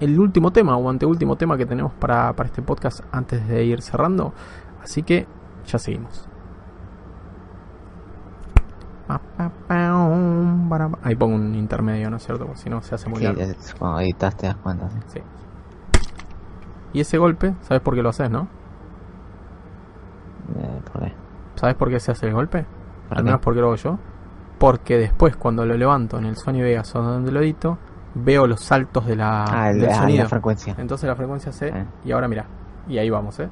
[0.00, 3.82] el último tema o anteúltimo tema que tenemos para, para este podcast antes de ir
[3.82, 4.32] cerrando.
[4.82, 5.26] Así que
[5.66, 6.28] ya seguimos.
[11.02, 12.46] Ahí pongo un intermedio, ¿no es cierto?
[12.46, 13.42] Porque si no se hace muy largo.
[13.78, 14.88] Cuando editas te das cuenta.
[15.06, 15.20] Sí.
[16.92, 18.48] Y ese golpe, ¿sabes por qué lo haces, no?
[20.56, 21.12] Eh, ¿Por qué?
[21.56, 22.64] ¿Sabes por qué se hace el golpe?
[23.10, 23.98] Al menos porque lo hago yo.
[24.58, 27.78] Porque después, cuando lo levanto en el Sony Vegas o donde lo edito,
[28.14, 30.28] veo los saltos de la, ah, del ah, sonido.
[30.28, 30.74] frecuencia.
[30.78, 31.68] Entonces la frecuencia se.
[31.68, 31.86] Ah.
[32.04, 32.46] Y ahora mira.
[32.88, 33.48] Y ahí vamos, ¿eh?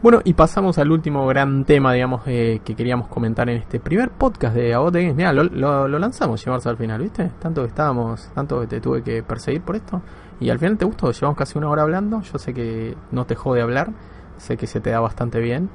[0.00, 4.10] Bueno, y pasamos al último gran tema, digamos, eh, que queríamos comentar en este primer
[4.10, 5.16] podcast de Abote Games.
[5.16, 7.32] Mira, lo, lo, lo, lanzamos, llevarse al final, ¿viste?
[7.40, 10.00] Tanto que estábamos, tanto que te tuve que perseguir por esto.
[10.38, 12.22] Y al final te gustó, llevamos casi una hora hablando.
[12.22, 13.90] Yo sé que no te jode hablar,
[14.36, 15.68] sé que se te da bastante bien.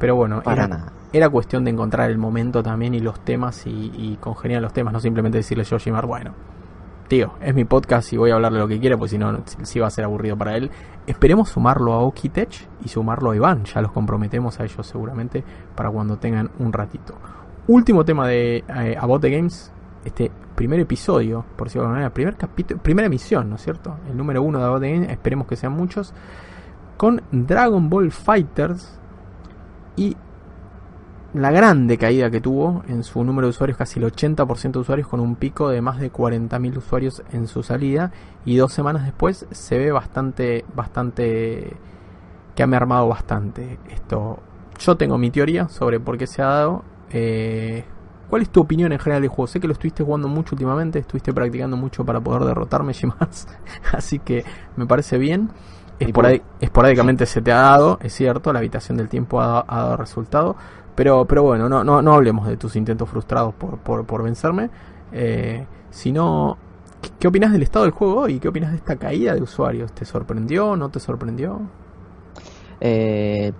[0.00, 4.16] Pero bueno, era, era cuestión de encontrar el momento también y los temas y, y
[4.20, 6.34] congeniar los temas, no simplemente decirle yo, Jimar, bueno,
[7.08, 9.42] tío, es mi podcast y voy a hablar de lo que quiera, pues si no,
[9.62, 10.70] si va a ser aburrido para él.
[11.06, 15.42] Esperemos sumarlo a Okitech y sumarlo a Iván, ya los comprometemos a ellos seguramente
[15.74, 17.14] para cuando tengan un ratito.
[17.66, 19.72] Último tema de eh, About the Games,
[20.04, 23.96] este primer episodio, por decirlo de alguna manera, primer capítulo, primera emisión, ¿no es cierto?
[24.08, 26.12] El número uno de About the Games, esperemos que sean muchos,
[26.96, 29.00] con Dragon Ball Fighters
[29.96, 30.16] y
[31.38, 35.06] la grande caída que tuvo en su número de usuarios, casi el 80% de usuarios,
[35.06, 38.10] con un pico de más de 40.000 usuarios en su salida.
[38.44, 41.76] Y dos semanas después se ve bastante, bastante,
[42.56, 44.40] que ha mermado bastante esto.
[44.80, 46.84] Yo tengo mi teoría sobre por qué se ha dado.
[47.10, 47.84] Eh,
[48.28, 49.46] ¿Cuál es tu opinión en general del juego?
[49.46, 53.46] Sé que lo estuviste jugando mucho últimamente, estuviste practicando mucho para poder derrotarme, más,
[53.92, 54.44] así que
[54.76, 55.50] me parece bien.
[55.98, 60.56] Esporádicamente se te ha dado, es cierto, la habitación del tiempo ha, dado resultado,
[60.94, 64.70] pero, pero bueno, no, no, no hablemos de tus intentos frustrados por, por, por vencerme,
[65.12, 66.56] eh, sino
[67.18, 69.92] ¿Qué opinas del estado del juego y qué opinas de esta caída de usuarios?
[69.92, 70.76] ¿Te sorprendió?
[70.76, 71.60] ¿No te sorprendió?
[72.80, 73.52] Eh,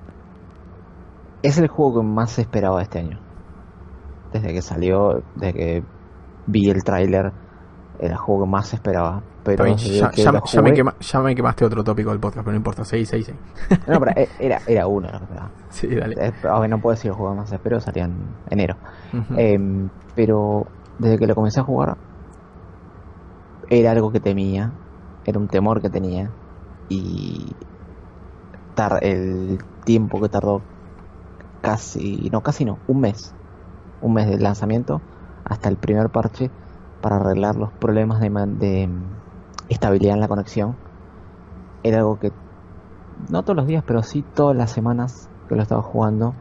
[1.42, 3.20] es el juego que más esperaba este año.
[4.32, 5.82] Desde que salió, desde que
[6.46, 7.32] vi el tráiler,
[7.98, 9.22] era el juego que más esperaba.
[9.56, 13.38] Pero ya, me quemaste otro tópico del podcast, pero no importa, seguí, seguí, seguí.
[13.86, 15.48] No, pero e, era, era uno, la verdad.
[15.70, 16.32] Sí, dale.
[16.68, 18.14] no puedo decir juego más espero, salía en
[18.48, 18.76] enero.
[19.36, 20.66] Em, pero
[20.98, 21.96] desde que lo comencé a jugar,
[23.68, 24.72] era algo que temía,
[25.24, 26.30] era un temor que tenía
[26.88, 27.54] y
[29.00, 30.62] el tiempo que tardó
[31.60, 33.34] casi, no, casi no, un mes,
[34.00, 35.00] un mes del lanzamiento
[35.44, 36.50] hasta el primer parche
[37.00, 38.88] para arreglar los problemas de, de
[39.68, 40.76] estabilidad en la conexión.
[41.82, 42.32] Era algo que
[43.30, 46.34] no todos los días, pero sí todas las semanas que lo estaba jugando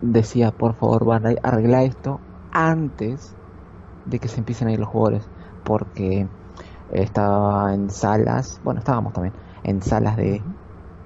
[0.00, 1.06] decía, por favor,
[1.42, 2.20] arregla esto
[2.52, 3.34] antes
[4.06, 5.28] de que se empiecen a ir los jugadores
[5.64, 6.26] porque
[6.90, 10.42] estaba en salas, bueno, estábamos también en salas de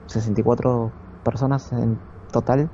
[0.07, 0.91] 64
[1.23, 1.99] personas en
[2.31, 2.71] total.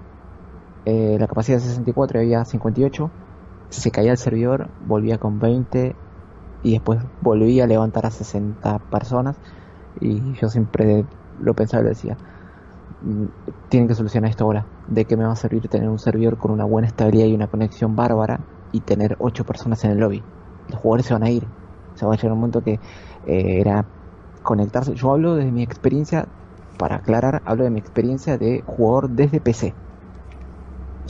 [0.84, 3.10] Eh, la capacidad de 64 había 58.
[3.70, 5.94] Se caía el servidor, volvía con 20
[6.62, 9.36] y después volvía a levantar a 60 personas.
[10.00, 11.06] Y yo siempre
[11.38, 12.16] lo pensaba y decía,
[13.00, 13.26] mm,
[13.68, 14.66] tienen que solucionar esto ahora.
[14.86, 17.48] ¿De qué me va a servir tener un servidor con una buena estabilidad y una
[17.48, 18.40] conexión bárbara
[18.72, 20.26] y tener 8 personas en el lobby?
[20.68, 21.52] Los jugadores se van a ir
[21.94, 22.74] se va a llegar un momento que
[23.22, 23.90] eh, era
[24.42, 24.94] conectarse.
[24.94, 26.28] Yo hablo de mi experiencia,
[26.78, 29.76] para aclarar, hablo de mi experiencia de jugador desde PC.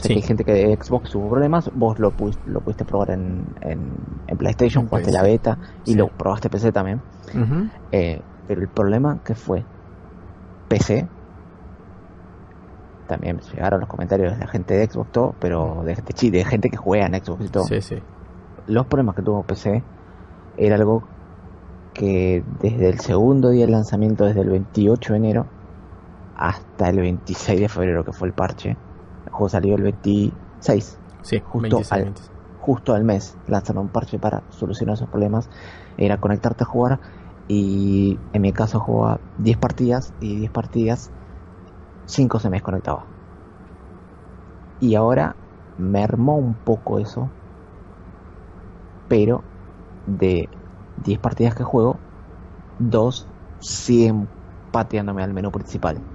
[0.01, 2.11] O sea, que hay gente que de Xbox tuvo problemas, vos lo,
[2.47, 7.01] lo pudiste probar en, en, PlayStation, jugaste la beta y lo probaste PC también.
[7.91, 9.63] Eh, pero el problema que fue
[10.67, 11.07] PC,
[13.07, 16.69] también llegaron los comentarios de la gente de Xbox, todo, pero de, de, de gente
[16.69, 17.65] que juega en Xbox y todo.
[18.67, 19.83] Los problemas que tuvo PC
[20.57, 21.03] era algo
[21.93, 25.45] que desde el segundo día del lanzamiento, desde el 28 de enero
[26.35, 28.77] hasta el 26 de febrero, que fue el parche,
[29.31, 30.99] el juego salió el 26.
[31.21, 32.13] Sí, justo, al,
[32.57, 35.49] justo al mes lanzaron un parche para solucionar esos problemas.
[35.97, 36.99] Era conectarte a jugar
[37.47, 41.13] y en mi caso jugaba 10 partidas y 10 partidas
[42.05, 43.07] 5 se me desconectaba.
[44.79, 45.37] Y ahora
[45.77, 47.29] mermó un poco eso,
[49.07, 49.43] pero
[50.05, 50.49] de
[50.97, 52.05] 10 partidas que juego,
[52.79, 54.29] 2 siguen
[54.71, 56.10] pateándome al menú principal.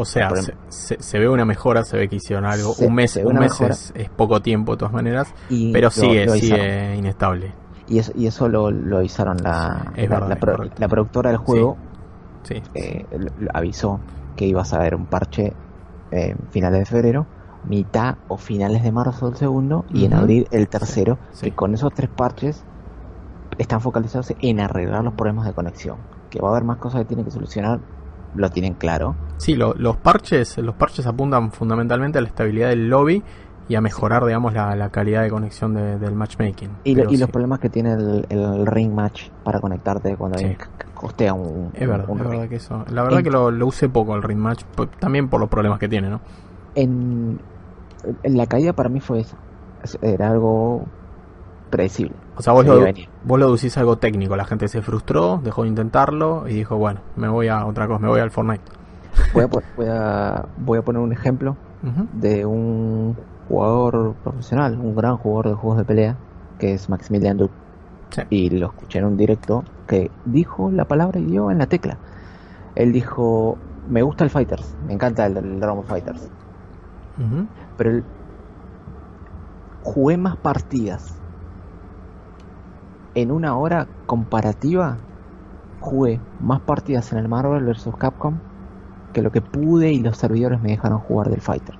[0.00, 0.30] O sea,
[0.68, 2.74] se, ve una mejora, se ve que hicieron algo.
[2.78, 3.60] un mes, un mes
[3.94, 5.32] es, poco tiempo de todas maneras,
[5.72, 7.52] pero sigue, sigue inestable.
[7.88, 11.76] Y eso, y eso lo, lo avisaron la, la, productora del juego.
[12.48, 13.04] Eh,
[13.52, 14.00] avisó
[14.36, 15.52] que ibas a ver un parche
[16.10, 17.26] en finales de febrero,
[17.64, 21.18] mitad o finales de marzo el segundo y en abril el tercero.
[21.40, 22.64] Que con esos tres parches
[23.58, 25.96] están focalizados en arreglar los problemas de conexión.
[26.30, 27.80] Que va a haber más cosas que tienen que solucionar,
[28.34, 29.16] lo tienen claro.
[29.36, 33.22] Sí, los parches, los parches apuntan fundamentalmente a la estabilidad del lobby
[33.68, 36.70] y a mejorar, digamos, la, calidad de conexión del matchmaking.
[36.84, 40.38] Y, los problemas que tiene el, ring match para conectarte cuando
[40.94, 41.70] costea un.
[41.74, 42.84] Es verdad, es verdad que eso.
[42.90, 44.64] La verdad que lo, lo usé poco el ring match,
[44.98, 46.20] también por los problemas que tiene, ¿no?
[46.74, 47.40] En,
[48.22, 49.36] en la caída para mí fue eso.
[50.02, 50.84] Era algo
[51.70, 52.14] predecible.
[52.36, 52.84] O sea, vos lo,
[53.24, 57.00] vos lo decís algo técnico, la gente se frustró, dejó de intentarlo y dijo, bueno,
[57.16, 58.64] me voy a otra cosa, me voy al Fortnite.
[59.34, 61.56] Voy a, voy a, poner un ejemplo
[62.12, 63.16] de un
[63.48, 66.16] jugador profesional, un gran jugador de juegos de pelea,
[66.58, 67.54] que es Maximilian Duke.
[68.28, 71.98] Y lo escuché en un directo que dijo la palabra y dio en la tecla.
[72.76, 73.58] Él dijo,
[73.88, 76.30] me gusta el Fighters, me encanta el, el Dragon Fighters.
[77.76, 78.04] Pero él,
[79.82, 81.19] jugué más partidas
[83.14, 84.98] en una hora comparativa
[85.80, 87.90] jugué más partidas en el Marvel vs.
[87.98, 88.38] Capcom
[89.12, 91.74] que lo que pude y los servidores me dejaron jugar del Fighter.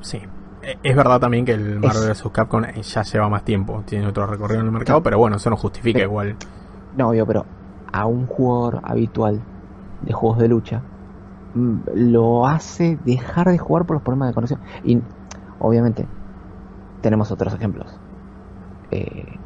[0.00, 0.20] Sí,
[0.62, 2.24] e, es verdad también que el Marvel vs.
[2.32, 5.50] Capcom eh, ya lleva más tiempo, tiene otro recorrido en el mercado, pero bueno, eso
[5.50, 6.36] no justifica igual.
[6.96, 7.44] No, obvio, pero
[7.92, 9.40] a un jugador habitual
[10.02, 10.82] de juegos de lucha
[11.54, 14.60] mm, lo hace dejar de jugar por los problemas de conexión.
[14.84, 15.00] Y
[15.58, 16.06] obviamente
[17.02, 17.98] tenemos otros ejemplos.
[18.90, 19.38] Eh,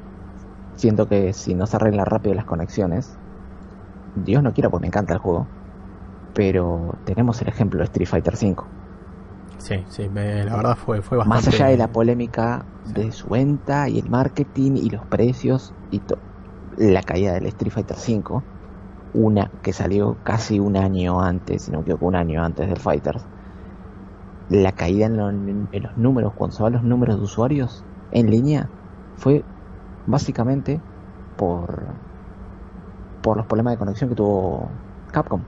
[0.76, 3.16] siento que si no se arreglan rápido las conexiones,
[4.16, 5.46] Dios no quiera porque me encanta el juego,
[6.34, 8.56] pero tenemos el ejemplo de Street Fighter V.
[9.58, 11.46] Sí, sí, la verdad fue, fue bastante...
[11.46, 16.02] Más allá de la polémica de su venta y el marketing y los precios y
[16.76, 18.42] la caída del Street Fighter V,
[19.14, 22.78] una que salió casi un año antes, si no me equivoco, un año antes del
[22.78, 23.24] Fighters,
[24.50, 28.68] la caída en, los números, cuando se van los números de usuarios en línea,
[29.16, 29.44] fue
[30.06, 30.80] básicamente
[31.36, 31.84] por,
[33.22, 34.68] por los problemas de conexión que tuvo
[35.10, 35.40] Capcom.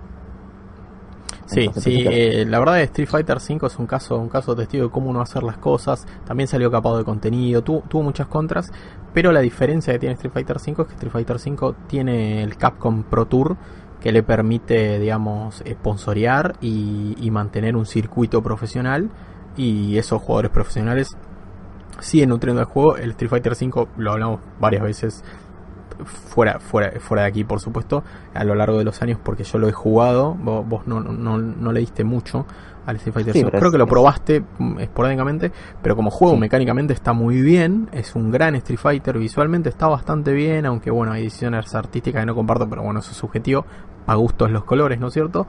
[1.46, 4.90] Sí, sí, eh, la verdad Street Fighter V es un caso, un caso testigo de
[4.90, 6.04] cómo uno hacer las cosas.
[6.24, 8.72] También salió capado de contenido, tuvo muchas contras,
[9.14, 12.56] pero la diferencia que tiene Street Fighter V es que Street Fighter V tiene el
[12.56, 13.56] Capcom Pro Tour
[14.00, 19.10] que le permite, digamos, sponsorear y, y mantener un circuito profesional
[19.56, 21.16] y esos jugadores profesionales
[22.00, 22.96] siguen nutriendo el juego.
[22.96, 25.24] El Street Fighter V lo hablamos varias veces
[26.04, 29.58] fuera, fuera, fuera de aquí, por supuesto, a lo largo de los años, porque yo
[29.58, 30.34] lo he jugado.
[30.34, 32.46] Vos, no, no, no, le diste mucho
[32.84, 35.50] al Street Fighter Creo que lo probaste mm, esporádicamente,
[35.82, 37.88] pero como juego mecánicamente está muy bien.
[37.92, 42.26] Es un gran Street Fighter, visualmente está bastante bien, aunque bueno, hay decisiones artísticas que
[42.26, 43.64] no comparto, pero bueno, eso es subjetivo.
[44.06, 45.46] A gustos los colores, ¿no es cierto?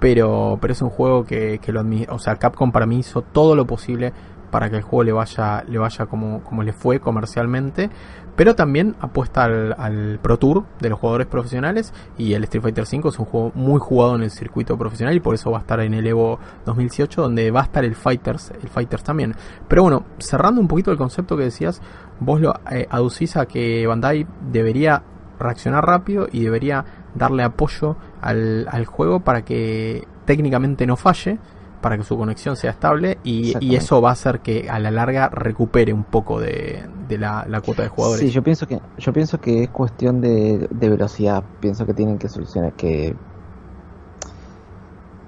[0.00, 3.54] Pero, pero es un juego que, que lo O sea, Capcom para mí hizo todo
[3.54, 4.12] lo posible
[4.50, 7.90] para que el juego le vaya, le vaya como, como le fue comercialmente.
[8.36, 11.92] Pero también apuesta al, Pro Tour de los jugadores profesionales.
[12.16, 15.14] Y el Street Fighter V es un juego muy jugado en el circuito profesional.
[15.14, 17.94] Y por eso va a estar en el Evo 2018, donde va a estar el
[17.94, 19.34] Fighters, el Fighters también.
[19.68, 21.82] Pero bueno, cerrando un poquito el concepto que decías,
[22.18, 25.02] vos lo eh, aducís a que Bandai debería
[25.38, 26.84] reaccionar rápido y debería
[27.14, 31.38] darle apoyo al, al juego para que técnicamente no falle
[31.80, 35.28] para que su conexión sea estable y, eso va a hacer que a la larga
[35.28, 38.20] recupere un poco de, la, cuota de jugadores.
[38.20, 41.42] Sí, yo pienso que yo pienso que es cuestión de, velocidad.
[41.60, 43.14] Pienso que tienen que solucionar que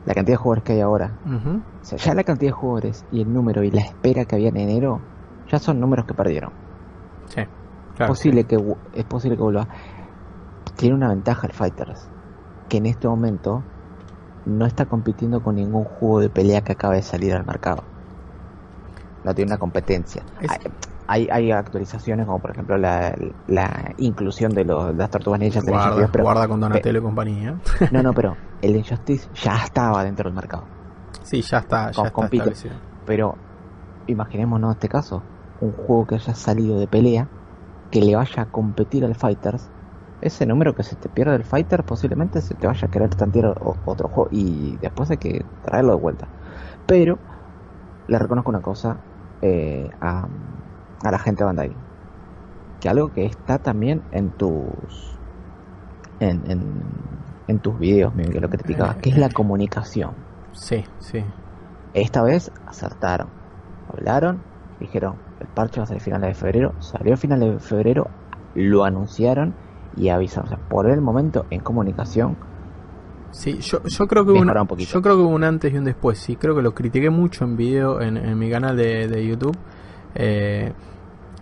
[0.04, 1.12] la cantidad de jugadores que hay ahora.
[1.24, 4.48] o sea, ya la cantidad de jugadores y el número y la espera que había
[4.48, 5.00] en enero
[5.50, 6.52] ya son números que perdieron.
[7.26, 7.42] Sí,
[7.96, 8.12] claro.
[8.12, 8.58] Es posible que
[8.94, 9.68] es posible que vuelva.
[10.76, 12.08] Tiene una ventaja el Fighters
[12.68, 13.62] que en este momento
[14.44, 17.84] no está compitiendo con ningún juego de pelea que acaba de salir al mercado.
[19.24, 20.22] No tiene una competencia.
[21.06, 23.14] Hay, hay, actualizaciones como por ejemplo la,
[23.46, 27.58] la inclusión de, los, las tortugas ninjas guarda, pero, guarda con Donatello y compañía.
[27.90, 30.64] No, no, pero el Injustice ya estaba dentro del mercado.
[31.22, 32.74] Sí, ya está, ya está establecido.
[33.04, 33.36] Pero
[34.06, 35.22] imaginémonos este caso,
[35.60, 37.28] un juego que haya salido de pelea,
[37.90, 39.68] que le vaya a competir al Fighters
[40.22, 43.60] ese número que se te pierde el fighter posiblemente se te vaya a querer tantear
[43.84, 46.28] otro juego y después hay que traerlo de vuelta.
[46.86, 47.18] Pero
[48.06, 48.96] le reconozco una cosa
[49.42, 50.28] eh, a,
[51.02, 51.76] a, la gente de Bandai.
[52.80, 55.18] Que algo que está también en tus
[56.20, 56.82] en, en,
[57.48, 60.14] en tus videos, que lo que te explicaba, que es la comunicación.
[60.52, 61.24] Sí, sí.
[61.94, 63.28] Esta vez acertaron.
[63.92, 64.40] Hablaron,
[64.78, 68.08] dijeron, el parche va a salir finales de febrero, salió a finales de febrero,
[68.54, 69.54] lo anunciaron
[69.96, 70.44] y avisar.
[70.44, 72.36] O sea, por el momento en comunicación.
[73.30, 76.18] Sí, yo, yo creo que hubo un, yo creo que un antes y un después.
[76.18, 79.56] Sí, creo que lo critiqué mucho en video en, mi canal de, YouTube.
[80.14, 80.72] Eh,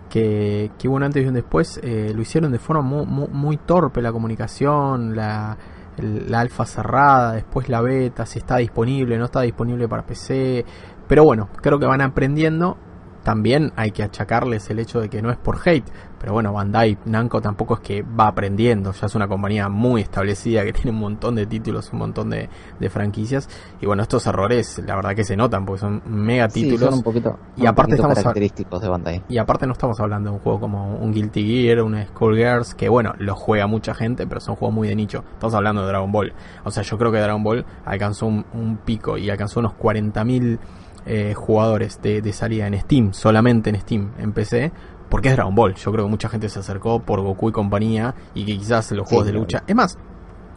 [0.08, 1.80] que, que, hubo un antes y un después.
[1.82, 5.56] Eh, lo hicieron de forma muy, muy, torpe la comunicación, la,
[5.98, 10.64] la alfa cerrada, después la beta, si está disponible, no está disponible para PC.
[11.08, 12.76] Pero bueno, creo que van aprendiendo
[13.22, 15.86] también hay que achacarles el hecho de que no es por hate,
[16.20, 20.62] pero bueno, Bandai Namco tampoco es que va aprendiendo, ya es una compañía muy establecida
[20.64, 22.48] que tiene un montón de títulos, un montón de,
[22.90, 23.48] franquicias,
[23.80, 26.94] y bueno, estos errores la verdad que se notan porque son mega títulos.
[26.94, 29.22] un poquito, y aparte estamos característicos de Bandai.
[29.28, 32.88] Y aparte no estamos hablando de un juego como un Guilty Gear, un Skullgirls, que
[32.88, 35.24] bueno, lo juega mucha gente, pero son juegos muy de nicho.
[35.32, 36.32] Estamos hablando de Dragon Ball.
[36.64, 40.58] O sea, yo creo que Dragon Ball alcanzó un, un pico y alcanzó unos 40.000
[41.06, 44.70] eh, jugadores de, salida en Steam, solamente en Steam, en PC,
[45.10, 45.74] porque es Dragon Ball.
[45.74, 49.06] Yo creo que mucha gente se acercó por Goku y compañía y que quizás los
[49.08, 49.62] juegos de lucha...
[49.66, 49.98] Es más,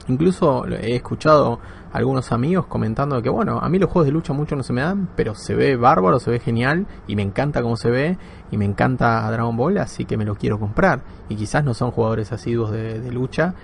[0.07, 1.59] incluso he escuchado
[1.91, 4.81] algunos amigos comentando que bueno, a mí los juegos de lucha mucho no se me
[4.81, 8.17] dan, pero se ve bárbaro, se ve genial y me encanta cómo se ve
[8.51, 11.01] y me encanta Dragon Ball, así que me lo quiero comprar.
[11.29, 13.55] Y quizás no son jugadores asiduos de lucha,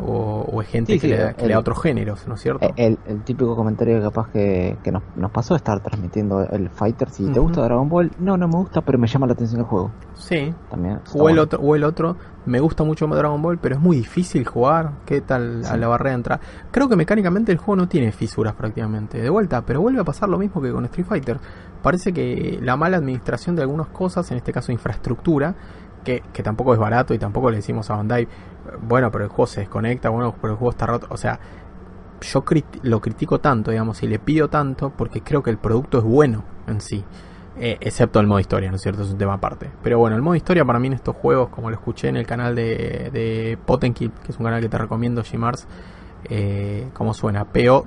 [0.00, 2.72] o, es gente que, le, da otros géneros, ¿no es cierto?
[2.76, 7.10] El, típico comentario capaz que, nos, nos, pasó estar transmitiendo el Fighter.
[7.10, 9.66] Si te gusta Dragon Ball, no, no me gusta, pero me llama la atención el
[9.66, 9.90] juego.
[10.14, 10.54] Sí.
[10.70, 11.00] También.
[11.14, 14.46] O el, otro, o el otro, me gusta mucho Dragon Ball, pero es muy difícil
[14.46, 14.92] jugar.
[15.04, 16.40] ¿Qué tal a la barrera de entrada?
[16.70, 19.20] Creo que mecánicamente el juego no tiene fisuras prácticamente.
[19.20, 21.40] De vuelta, pero vuelve a pasar lo mismo que con Street Fighter.
[21.82, 25.54] Parece que la mala administración de algunas cosas, en este caso infraestructura,
[26.04, 28.28] que, que, tampoco es barato y tampoco le decimos a Bandai,
[28.82, 31.06] bueno, pero el juego se desconecta, bueno, pero el juego está roto.
[31.10, 31.38] O sea,
[32.20, 32.44] yo
[32.82, 36.44] lo critico tanto, digamos, y le pido tanto porque creo que el producto es bueno
[36.66, 37.04] en sí.
[37.60, 39.02] Eh, excepto el modo historia, ¿no es cierto?
[39.02, 39.68] Es un tema aparte.
[39.82, 42.26] Pero bueno, el modo historia para mí en estos juegos, como lo escuché en el
[42.26, 45.66] canal de, de Potenkill, que es un canal que te recomiendo, Gmars,
[46.24, 47.44] eh, ¿cómo suena?
[47.46, 47.84] P-O-T-E-M-K-I-L-L.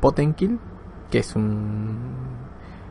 [0.00, 0.58] Potenkill,
[1.10, 1.98] que es un,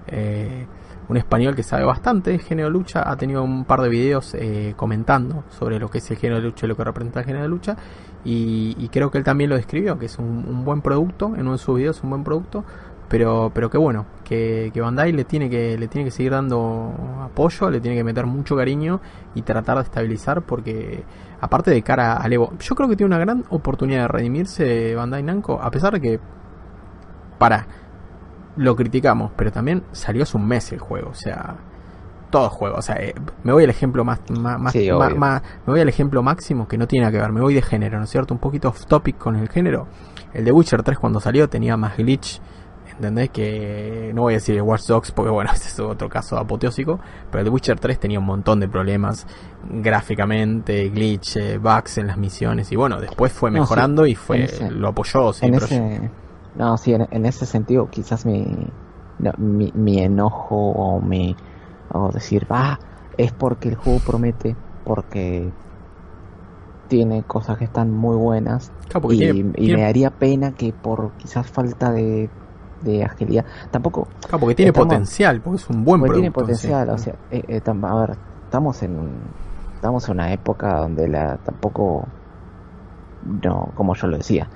[0.08, 0.66] eh,
[1.10, 3.10] un español que sabe bastante de género lucha.
[3.10, 6.66] Ha tenido un par de videos eh, comentando sobre lo que es el género lucha
[6.66, 7.76] y lo que representa el género lucha.
[8.24, 11.57] Y, creo que él también lo describió, que es un, buen producto, en uno de
[11.57, 12.64] sus videos un buen producto,
[13.07, 16.93] pero, pero que bueno, que, que, Bandai le tiene que, le tiene que seguir dando
[17.24, 18.99] apoyo, le tiene que meter mucho cariño
[19.36, 21.03] y tratar de estabilizar porque
[21.39, 25.24] aparte de cara al Evo, yo creo que tiene una gran oportunidad de redimirse Bandai
[25.24, 26.20] Namco, a pesar de que
[27.39, 27.68] para
[28.58, 31.58] lo criticamos, pero también salió hace un mes el juego, o sea,
[32.30, 32.78] todo juego.
[32.78, 34.91] O sea, eh, me voy al ejemplo más, más, me
[35.66, 37.32] voy al ejemplo máximo que no tiene nada que ver.
[37.32, 38.34] Me voy de género, ¿no es cierto?
[38.34, 39.88] Un poquito off topic con el género.
[40.34, 42.41] El de Witcher 3 cuando salió tenía más glitch.
[42.91, 43.30] ¿Entendés?
[43.30, 47.00] Que no voy a decir el Watch Dogs porque bueno, ese es otro caso apoteósico.
[47.32, 49.26] Pero el de Witcher 3 tenía un montón de problemas
[49.70, 52.72] gráficamente, glitch, bugs en las misiones.
[52.72, 55.34] Y bueno, después fue mejorando y fue lo apoyó.
[55.34, 55.50] Sí,
[56.56, 58.45] no, sí, en, ese sentido quizás mi,
[59.38, 61.36] mi, mi enojo o mi
[61.91, 62.80] o decir, ah,
[63.18, 65.52] es porque el juego promete, porque
[66.89, 68.72] tiene cosas que están muy buenas
[69.12, 72.30] y, me daría pena que por quizás falta de,
[72.82, 76.97] de agilidad tampoco claro, porque tiene potencial porque es un buen producto tiene potencial o
[76.97, 79.12] sea eh, eh, a ver estamos en
[79.76, 82.08] estamos en una época donde la tampoco
[83.43, 84.50] no como yo lo decía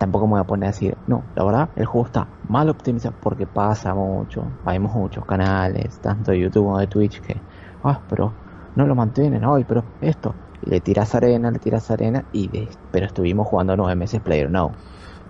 [0.00, 3.14] tampoco me voy a poner a decir, no, la verdad, el juego está mal optimizado
[3.20, 4.44] porque pasa mucho.
[4.64, 7.36] Hay muchos canales, tanto de YouTube como de Twitch, que,
[7.84, 8.32] ah, pero
[8.76, 10.34] no lo mantienen hoy, pero esto.
[10.62, 12.48] le tiras arena, le tiras arena, y
[12.90, 14.72] pero estuvimos jugando nueve meses Player No.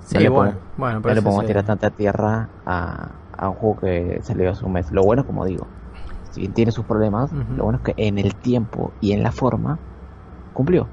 [0.04, 3.80] Sí, no le bueno, bueno, no le podemos tirar tanta tierra a, a, un juego
[3.80, 4.92] que salió hace un mes.
[4.92, 5.66] Lo bueno, como digo,
[6.30, 9.80] si tiene sus problemas, lo bueno es que en el tiempo y en la forma
[10.54, 10.86] cumplió.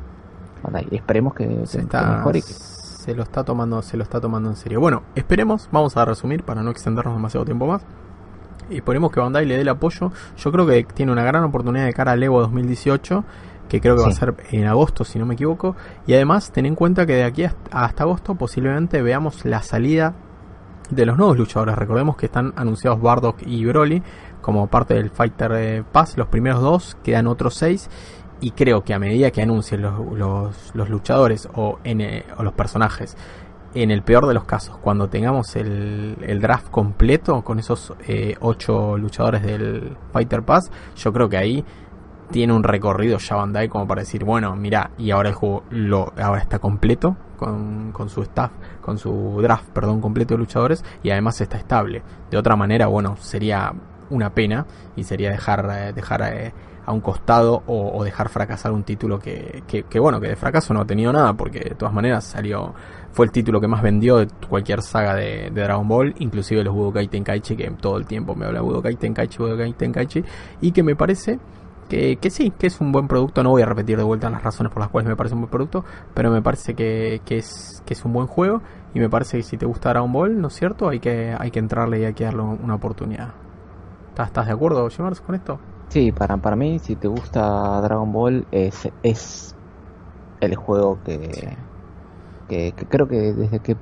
[0.89, 2.53] Y esperemos que se, mejore y que
[3.07, 4.81] se lo está tomando, se lo está tomando en serio.
[4.81, 7.81] Bueno, esperemos, vamos a resumir para no extendernos demasiado tiempo más.
[8.69, 10.11] Y esperemos que Bandai le dé el apoyo.
[10.35, 13.23] Yo creo que tiene una gran oportunidad de cara al Evo 2018,
[13.69, 15.77] que creo que va a ser en agosto, si no me equivoco.
[16.05, 20.13] Y además, ten en cuenta que de aquí hasta agosto posiblemente veamos la salida
[20.89, 21.77] de los nuevos luchadores.
[21.77, 24.03] Recordemos que están anunciados Bardock y Broly
[24.41, 26.17] como parte del Fighter eh, Pass.
[26.17, 27.89] Los primeros dos, quedan otros seis
[28.39, 29.95] y creo que a medida que anuncien los,
[30.73, 33.17] los, luchadores o, en, eh, o los personajes,
[33.73, 38.35] en el peor de los casos, cuando tengamos el, el draft completo con esos eh,
[38.39, 41.65] ocho luchadores del Fighter Pass, yo creo que ahí
[42.31, 46.13] tiene un recorrido ya Bandai como para decir, bueno, mira, y ahora el juego lo,
[46.19, 51.11] ahora está completo con, con su staff, con su draft, perdón, completo de luchadores y
[51.11, 52.03] además está estable.
[52.29, 53.73] De otra manera, bueno, sería
[54.09, 54.65] una pena
[54.95, 56.53] y sería dejar, eh, dejar
[56.87, 60.79] a un costado o, dejar fracasar un título que, que, bueno, que de fracaso no
[60.79, 62.73] ha tenido nada porque de todas maneras salió,
[63.11, 67.09] fue el título que más vendió de cualquier saga de, Dragon Ball, inclusive los Budokai
[67.09, 70.23] Tenkaichi, que todo el tiempo me habla Budokai Tenkaichi, Budokai Tenkaichi,
[70.61, 71.39] y que me parece
[71.89, 73.43] que, que, sí, que es un buen producto.
[73.43, 75.51] No voy a repetir de vuelta las razones por las cuales me parece un buen
[75.51, 75.83] producto,
[76.13, 78.61] pero me parece que, que, es, que es un buen juego
[78.93, 80.87] y me parece que si te gusta Dragon Ball, ¿no es cierto?
[80.87, 83.33] Hay que, hay que entrarle y hay que darle una oportunidad.
[84.11, 85.59] ¿Estás, estás de acuerdo, Jimars, con esto?
[85.89, 89.55] Sí, para, para mí, si te gusta Dragon Ball, es, es
[90.41, 91.57] el juego que,
[92.49, 93.77] que, creo que desde que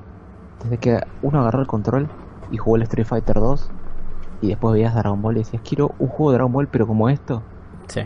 [0.64, 2.08] desde que uno agarró el control
[2.51, 3.70] y jugó el Street Fighter 2
[4.41, 7.10] y después veías Dragon Ball y decías, quiero un juego de Dragon Ball pero como
[7.10, 7.41] esto.
[7.88, 8.01] Sí.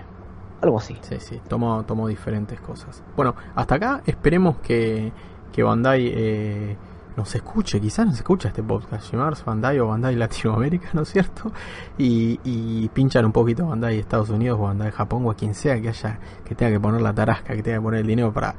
[0.62, 0.98] Algo así.
[1.02, 3.04] Sí, sí, tomo, tomo diferentes cosas.
[3.16, 5.12] Bueno, hasta acá esperemos que,
[5.52, 6.78] que Bandai eh,
[7.20, 11.52] nos escuche, quizás nos escucha este podcast, Mars, Bandai o Bandai Latinoamérica, ¿no es cierto?
[11.98, 15.82] Y, y pinchan un poquito Bandai Estados Unidos o Bandai Japón o a quien sea
[15.82, 18.56] que haya, que tenga que poner la tarasca, que tenga que poner el dinero para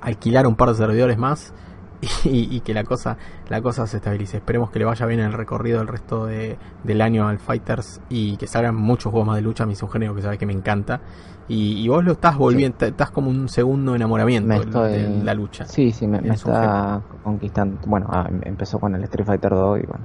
[0.00, 1.52] alquilar un par de servidores más
[2.24, 3.16] y, que la cosa
[3.48, 4.38] la cosa se estabilice.
[4.38, 8.36] Esperemos que le vaya bien el recorrido el resto de, del año al Fighters y
[8.36, 9.64] que salgan muchos juegos más de lucha.
[9.64, 11.00] A mí es un género que sabes que me encanta.
[11.48, 15.66] Y, vos lo estás volviendo, estás como un segundo enamoramiento de, la lucha.
[15.66, 17.78] Sí, sí, me, está conquistando.
[17.86, 20.04] Bueno, ah, em, empezó con el Street Fighter 2 y bueno.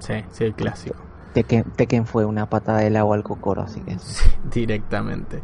[0.00, 0.96] Sí, sí, el clásico.
[1.32, 3.96] Tekken, fue una patada del agua al cocoro, así que.
[4.52, 5.40] directamente.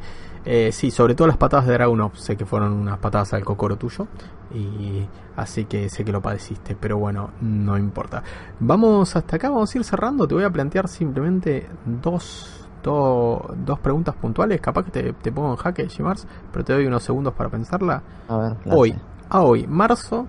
[0.50, 3.76] Eh, sí, sobre todo las patadas de Dragunov, sé que fueron unas patadas al cocoro
[3.76, 4.08] tuyo.
[4.54, 8.22] Y así que sé que lo padeciste, pero bueno, no importa.
[8.58, 10.26] Vamos hasta acá, vamos a ir cerrando.
[10.26, 14.58] Te voy a plantear simplemente dos, dos preguntas puntuales.
[14.62, 18.02] Capaz que te, te pongo en jaque, Gmars, pero te doy unos segundos para pensarla.
[18.26, 18.94] A ver, hoy,
[19.28, 20.28] a hoy, marzo,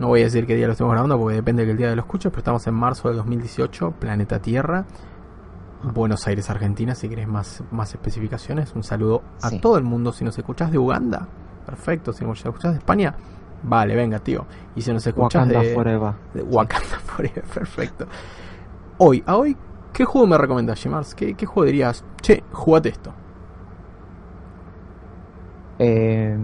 [0.00, 2.02] no voy a decir qué día lo estamos grabando porque depende del día de lo
[2.02, 4.84] escuches, pero estamos en marzo del 2018, planeta Tierra.
[5.82, 8.74] Buenos Aires, Argentina, si querés más, más especificaciones.
[8.74, 10.12] Un saludo a todo el mundo.
[10.12, 11.26] Si nos escuchás de Uganda,
[11.64, 12.12] perfecto.
[12.12, 13.14] Si nos escuchás de España,
[13.62, 14.44] vale, venga, tío.
[14.76, 16.12] Y si nos escuchás Wakanda de, Forever.
[16.34, 18.06] de Wakanda Forever, perfecto.
[18.98, 19.56] Hoy, a hoy,
[19.94, 21.14] ¿qué juego me recomendás, Jimars?
[21.14, 22.04] ¿Qué, ¿Qué juego dirías?
[22.20, 23.14] Che, jugate esto.
[25.78, 26.36] Eh,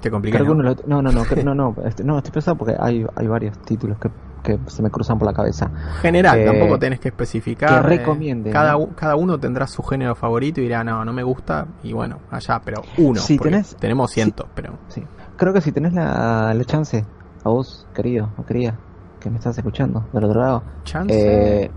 [0.00, 0.54] Te que ¿no?
[0.54, 4.10] no, no, no, no, no, este- no, estoy pensando porque hay, hay varios títulos que,
[4.56, 5.70] que se me cruzan por la cabeza.
[6.00, 7.68] General, Eh, tampoco tenés que especificar.
[7.86, 11.22] que eh, recomiende, cada, cada uno tendrá su género favorito y dirá, no, no me
[11.22, 11.66] gusta.
[11.82, 13.20] Y bueno, allá, pero uno.
[13.20, 14.74] Si tenés- tenemos cientos, pero.
[14.88, 15.04] Sí.
[15.36, 17.04] Creo que si tenés la, la chance,
[17.44, 18.76] a vos, querido o querida,
[19.20, 21.64] que me estás escuchando del otro lado, Chance.
[21.64, 21.70] eh,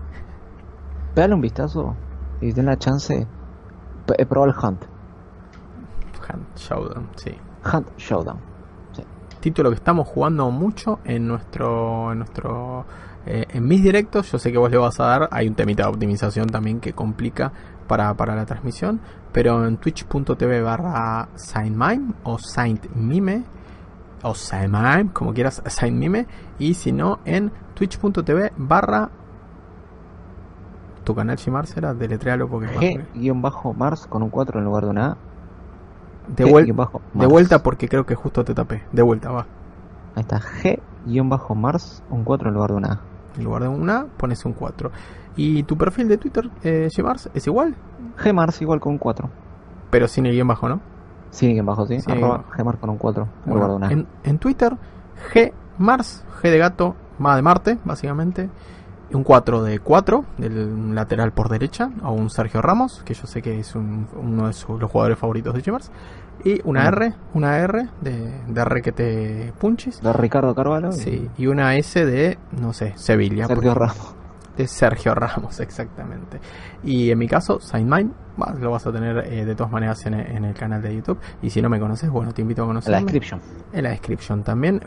[1.14, 1.94] pégale un vistazo
[2.40, 3.26] y si tenés la chance,
[4.06, 4.84] p- eh, probá el Hunt.
[6.32, 7.36] Hunt Showdown, sí.
[7.72, 8.38] Hunt Showdown.
[9.42, 12.12] Título que estamos jugando mucho en nuestro.
[12.12, 12.86] En nuestro
[13.26, 15.82] eh, en mis directos, yo sé que vos le vas a dar, hay un temita
[15.82, 17.52] de optimización también que complica
[17.88, 19.00] para, para la transmisión,
[19.32, 23.42] pero en twitch.tv barra SaintMime o SaintMime,
[24.22, 26.28] o SaintMime, como quieras, SaintMime,
[26.60, 29.10] y si no, en twitch.tv barra
[31.02, 32.68] tu canal Shimar será, deletrealo porque
[33.14, 35.31] G-Mars con un 4 en lugar de una A.
[36.28, 36.90] de, vuel- de G-Mars.
[37.28, 39.46] vuelta porque creo que justo te tapé, de vuelta va.
[40.14, 43.00] Ahí está, G-Mars, un 4 en lugar de una A.
[43.38, 44.90] En lugar de un A, pones un 4.
[45.36, 47.74] ¿Y tu perfil de Twitter, eh, Shimars, es igual?
[48.22, 49.28] G-Mars igual con un 4.
[49.90, 50.80] Pero sin el guion bajo, ¿no?
[51.30, 51.98] Sin en bajo, ¿sí?
[52.00, 52.44] Sí, Arroba.
[52.54, 53.92] G-Mars con un 4 en Bueno, lugar de una A.
[53.92, 54.76] en, en Twitter,
[55.32, 58.50] G Mars, G de gato, Ma de Marte, básicamente.
[59.14, 63.42] Un 4 de 4, del lateral por derecha, o un Sergio Ramos, que yo sé
[63.42, 65.90] que es un- uno de sus, los jugadores favoritos de Chimars.
[66.44, 66.86] Y una Mm.
[66.94, 70.00] R, una R de, de Requete Punchis.
[70.00, 70.88] De Ricardo Carvalho.
[70.90, 73.46] y Sí, y una S de, no sé, Sevilla.
[73.46, 73.74] Sergio.
[73.74, 74.14] Ramos.
[74.56, 76.40] De Sergio Ramos, exactamente.
[76.84, 77.58] Y en mi caso,
[78.36, 81.18] bah, lo vas a tener eh, de todas maneras en, en el canal de YouTube.
[81.40, 82.96] Y si no me conoces, bueno, te invito a En conocerme.
[82.96, 83.40] la description.
[83.72, 84.80] En la descripción también.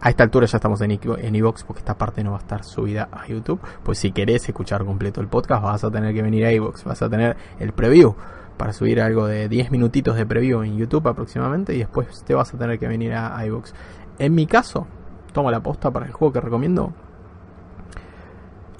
[0.00, 1.34] A esta altura ya estamos en iVo- en
[1.66, 3.60] porque esta parte no va a estar subida a YouTube.
[3.82, 6.84] Pues si querés escuchar completo el podcast, vas a tener que venir a iVoox.
[6.84, 8.14] Vas a tener el preview
[8.56, 11.74] para subir algo de 10 minutitos de preview en YouTube aproximadamente.
[11.74, 13.72] Y después te vas a tener que venir a a iVoox.
[14.18, 14.86] En mi caso,
[15.32, 16.92] tomo la posta para el juego que recomiendo.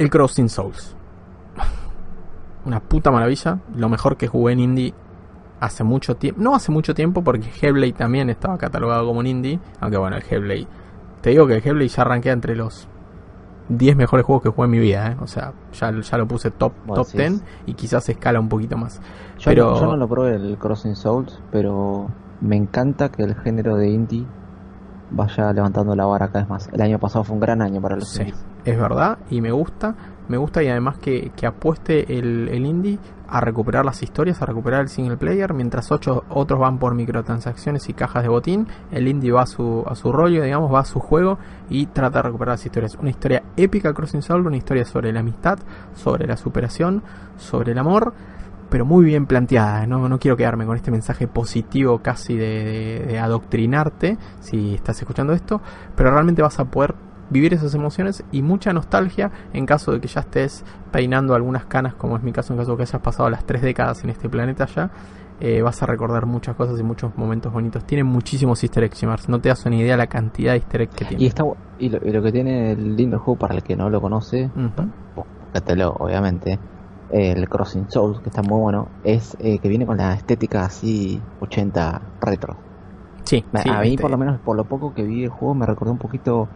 [0.01, 0.96] El Crossing Souls.
[2.64, 3.59] Una puta maravilla.
[3.76, 4.94] Lo mejor que jugué en indie
[5.61, 6.40] hace mucho tiempo.
[6.42, 9.61] No hace mucho tiempo porque Hellblade también estaba catalogado como un indie.
[9.80, 10.66] Aunque bueno, el Hellblade.
[11.20, 12.88] Te digo que el Hellblade ya arranqué entre los
[13.68, 15.12] 10 mejores juegos que jugué en mi vida.
[15.12, 15.16] ¿eh?
[15.20, 18.40] O sea, ya, ya lo puse top, Bueno, top sí, 10 es- y quizás escala
[18.40, 19.01] un poquito más.
[19.38, 22.09] Yo, Pero- no, yo no lo probé el Crossing Souls, pero
[22.40, 24.26] me encanta que el género de indie
[25.11, 26.69] vaya levantando la vara cada vez más.
[26.73, 28.45] El año pasado fue un gran año para los Sí, indies.
[28.65, 29.95] es verdad y me gusta.
[30.29, 32.99] Me gusta y además que, que apueste el, el indie
[33.29, 37.89] a recuperar las historias, a recuperar el single player, mientras ocho, otros van por microtransacciones
[37.89, 38.69] y cajas de botín.
[38.93, 41.39] El indie va a su, a su rollo, digamos, va a su juego
[41.69, 42.95] y trata de recuperar las historias.
[43.01, 45.59] Una historia épica, Crossing Soul, una historia sobre la amistad,
[45.95, 47.03] sobre la superación,
[47.37, 48.15] sobre el amor,
[48.71, 49.87] pero muy bien planteada.
[49.87, 54.99] No, no quiero quedarme con este mensaje positivo casi de, de- de adoctrinarte si estás
[55.01, 55.61] escuchando esto,
[55.97, 56.95] pero realmente vas a poder
[57.31, 61.95] vivir esas emociones y mucha nostalgia en caso de que ya estés peinando algunas canas,
[61.95, 64.29] como es mi caso, en caso de que hayas pasado las tres décadas en este
[64.29, 64.91] planeta ya.
[65.43, 67.85] eh, vas a recordar muchas cosas y muchos momentos bonitos.
[67.87, 69.29] Tiene muchísimos easter eggs, Jimars.
[69.29, 71.23] No te das una idea la cantidad de easter eggs que tiene.
[71.23, 71.45] Y, está,
[71.79, 74.51] y, lo, y lo que tiene el lindo juego para el que no lo conoce,
[75.16, 76.59] búscatelo, obviamente,
[77.11, 81.21] el Crossing Souls, que está muy bueno, es eh, que viene con la estética así
[81.41, 82.59] 80 retro.
[83.25, 85.31] Sí, Me- sí, a mí, este, por lo menos, por lo poco que vi el
[85.31, 86.49] juego, me recordó un poquito,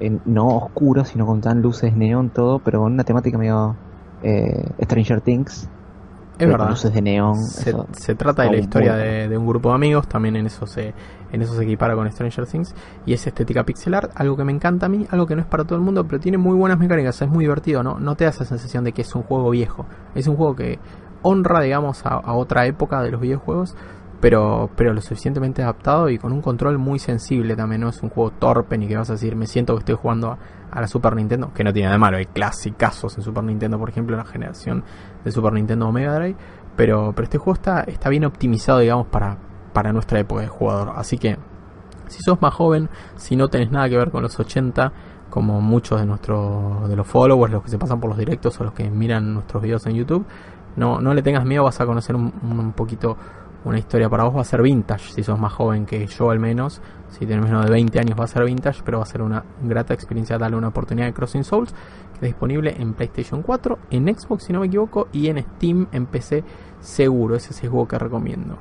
[0.00, 3.76] en- no oscuro, sino con tan luces neón, todo, pero con una temática medio
[4.22, 5.68] eh, Stranger Things.
[6.38, 6.70] es con verdad.
[6.70, 7.36] luces de neón.
[7.36, 10.94] Se, se trata de la historia de un grupo de amigos, también en eso se
[11.36, 12.74] en eso se equipara con Stranger Things
[13.06, 15.46] y es estética pixel art, algo que me encanta a mí, algo que no es
[15.46, 18.24] para todo el mundo, pero tiene muy buenas mecánicas, es muy divertido, no no te
[18.24, 20.78] da esa sensación de que es un juego viejo, es un juego que
[21.22, 23.74] honra, digamos, a, otra época de los videojuegos,
[24.20, 28.10] pero pero lo suficientemente adaptado y con un control muy sensible también, no es un
[28.10, 30.38] juego torpe ni que vas a decir, me siento que estoy jugando
[30.70, 33.78] a, la Super Nintendo, que no tiene nada de malo, hay clasicazos en Super Nintendo,
[33.78, 34.84] por ejemplo, la generación
[35.24, 36.36] de Super Nintendo o Mega Drive,
[36.76, 39.38] pero, pero este juego está, está bien optimizado, digamos, para,
[39.76, 40.94] para nuestra época de jugador.
[40.96, 41.36] Así que,
[42.06, 44.90] si sos más joven, si no tenés nada que ver con los 80,
[45.28, 48.64] como muchos de nuestros de los followers, los que se pasan por los directos o
[48.64, 50.24] los que miran nuestros videos en YouTube,
[50.76, 53.18] no, no le tengas miedo, vas a conocer un, un poquito
[53.66, 56.38] una historia para vos va a ser vintage, si sos más joven que yo al
[56.38, 59.20] menos, si tenés menos de 20 años va a ser vintage, pero va a ser
[59.20, 63.78] una grata experiencia darle una oportunidad de Crossing Souls, que está disponible en PlayStation 4,
[63.90, 66.44] en Xbox si no me equivoco, y en Steam, en PC
[66.80, 68.56] seguro, ese es el juego que recomiendo.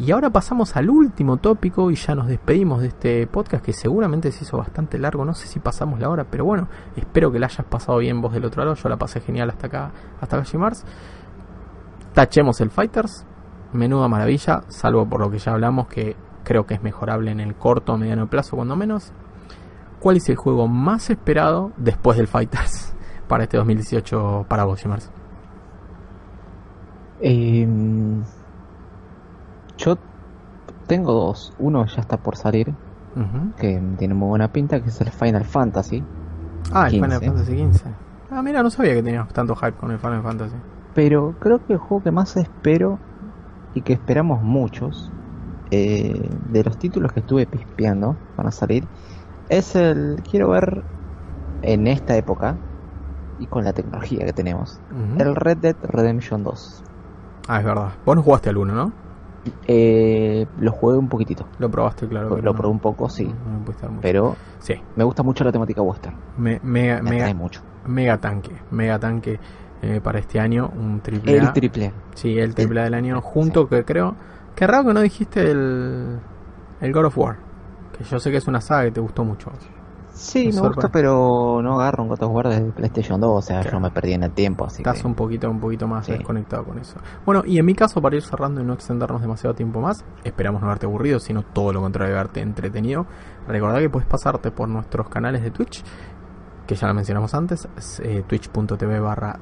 [0.00, 4.32] Y ahora pasamos al último tópico y ya nos despedimos de este podcast que seguramente
[4.32, 7.48] se hizo bastante largo, no sé si pasamos la hora, pero bueno, espero que la
[7.48, 10.58] hayas pasado bien vos del otro lado, yo la pasé genial hasta acá, hasta acá
[10.58, 10.86] Mars.
[12.14, 13.26] Tachemos el Fighters,
[13.74, 17.54] menuda maravilla, salvo por lo que ya hablamos que creo que es mejorable en el
[17.56, 19.12] corto o mediano plazo cuando menos.
[20.00, 22.94] ¿Cuál es el juego más esperado después del Fighters
[23.28, 25.10] para este 2018 para vos, Mars?
[27.20, 27.68] Eh,
[29.80, 29.98] yo
[30.86, 31.52] tengo dos.
[31.58, 32.74] Uno ya está por salir,
[33.56, 36.04] que tiene muy buena pinta, que es el Final Fantasy.
[36.72, 37.86] Ah, el Final Fantasy XV.
[38.30, 40.56] Ah, mira, no sabía que teníamos tanto hype con el Final Fantasy.
[40.94, 42.98] Pero creo que el juego que más espero
[43.74, 45.10] y que esperamos muchos
[45.70, 48.84] eh, de los títulos que estuve pispeando van a salir
[49.48, 50.82] es el quiero ver
[51.62, 52.56] en esta época
[53.38, 54.80] y con la tecnología que tenemos
[55.18, 56.82] el Red Dead Redemption 2
[57.46, 58.92] ah es verdad vos no jugaste al 1 ¿no?
[59.66, 61.46] Eh, lo jugué un poquitito.
[61.58, 63.32] Lo probaste claro lo probé un poco sí.
[64.00, 64.74] Pero sí.
[64.96, 66.16] me gusta mucho la temática western.
[66.36, 67.62] Me, mega, mega, mucho.
[67.86, 69.38] mega tanque mega tanque
[69.82, 71.92] eh, para este año, un triple El triple.
[72.14, 74.14] Sí, el triple del año, junto que creo...
[74.54, 76.18] Qué raro que no dijiste el,
[76.82, 77.36] el God of War,
[77.96, 79.50] que yo sé que es una saga que te gustó mucho.
[80.20, 83.62] Sí, me, gusta, pero no agarro un God of War desde PlayStation 2, o sea,
[83.62, 86.78] yo me perdí en el tiempo, así Estás un poquito un poquito más desconectado con
[86.78, 86.96] eso.
[87.24, 90.60] Bueno, y en mi caso, para ir cerrando y no extendernos demasiado tiempo más, esperamos
[90.60, 93.06] no haberte aburrido, sino todo lo contrario, haberte entretenido.
[93.48, 95.82] Recordá que puedes pasarte por nuestros canales de Twitch
[96.66, 97.66] que ya lo mencionamos antes,
[98.04, 99.40] eh, twitch.tv barra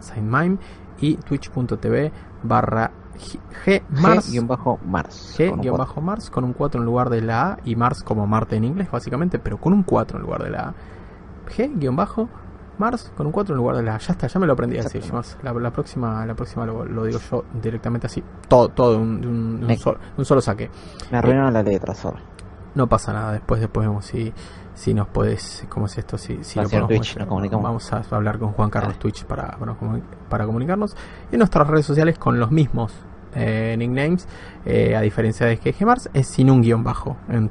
[1.00, 2.12] y twitch.tv
[2.42, 4.32] barra G-Mars.
[4.32, 5.34] G-Mars.
[5.38, 8.90] G-Mars con un 4 en lugar de la A y Mars como Marte en inglés,
[8.90, 10.74] básicamente, pero con un 4 en lugar de la A.
[11.48, 13.98] G-Mars con un 4 en lugar de la A.
[13.98, 15.00] Ya está, ya me lo aprendí así.
[15.42, 18.22] La, la, próxima, la próxima lo, digo yo directamente así.
[18.48, 20.70] Todo, todo un, un, solo, un, solo, saque.
[21.10, 22.18] Me arruinaron la letra solo.
[22.74, 24.32] No pasa nada, después, después vemos si
[24.78, 26.16] si nos puedes, ¿cómo es esto?
[26.16, 29.58] Si, si lo Twitch, Vamos a hablar con Juan Carlos Twitch para,
[30.28, 30.96] para, comunicarnos.
[31.32, 32.92] Y en nuestras redes sociales con los mismos
[33.34, 34.26] eh, nicknames,
[34.64, 37.50] eh, a diferencia de que Gmars, es sin un guion bajo en,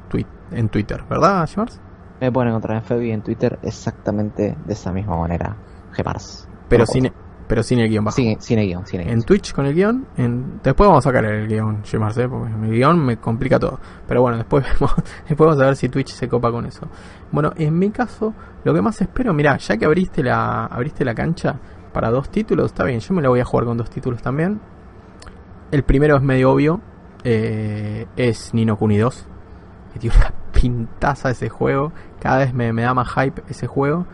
[0.51, 1.81] en Twitter, ¿verdad, Gmars?
[2.19, 5.55] Me pueden encontrar en Febi en Twitter exactamente de esa misma manera,
[5.95, 6.47] Gmars.
[6.67, 7.11] Pero sin,
[7.47, 8.15] pero sin el guion bajo.
[8.15, 10.07] Sin, sin el guion, sin En Twitch con el guion.
[10.17, 10.59] En...
[10.61, 13.79] Después vamos a sacar el guion, llamarse, porque el guion me complica todo.
[14.07, 14.93] Pero bueno, después vemos,
[15.27, 16.87] después vamos a ver si Twitch se copa con eso.
[17.31, 21.15] Bueno, en mi caso, lo que más espero, mira, ya que abriste la, abriste la
[21.15, 21.57] cancha
[21.93, 24.59] para dos títulos, está bien, yo me la voy a jugar con dos títulos también.
[25.69, 26.79] El primero es medio obvio,
[27.25, 29.27] eh, es Nino Kuni 2.
[29.93, 31.91] Que tiene una pintaza ese juego.
[32.21, 34.05] Cada vez me, da más hype ese juego.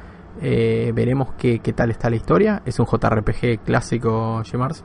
[0.41, 2.63] Eh, veremos qué, tal está la historia.
[2.65, 4.83] Es un JRPG clásico, Gemars.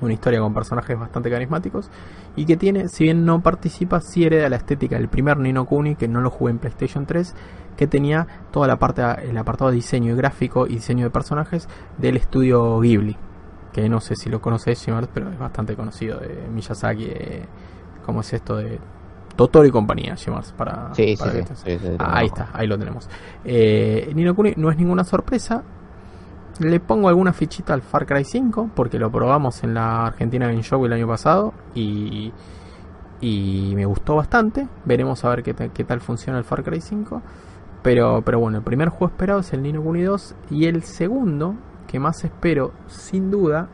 [0.00, 1.90] Una historia con personajes bastante carismáticos.
[2.36, 5.96] Y que tiene, si bien no participa, sí hereda la estética del primer Nino Kuni,
[5.96, 7.34] que no lo jugué en PlayStation 3,
[7.76, 11.68] que tenía toda la parte, el apartado de diseño gráfico y diseño de personajes
[11.98, 13.16] del estudio Ghibli.
[13.72, 17.04] Que no sé si lo conoces, Gemars, pero es bastante conocido de Miyazaki.
[17.04, 17.46] Eh,
[18.04, 18.78] ¿Cómo es esto de
[19.38, 23.08] Totoro y compañía, Gemars, para, sí, sí, sí, ahí está, ahí lo tenemos.
[23.44, 25.62] Eh, Nino Kuni no es ninguna sorpresa.
[26.58, 30.64] Le pongo alguna fichita al Far Cry 5 porque lo probamos en la Argentina Game
[30.64, 32.32] Show el año pasado y,
[33.20, 34.66] y me gustó bastante.
[34.84, 37.22] Veremos a ver qué, qué, tal funciona el Far Cry 5.
[37.84, 41.54] Pero, pero bueno, el primer juego esperado es el Nino Kuni 2 y el segundo
[41.88, 43.68] que más espero sin duda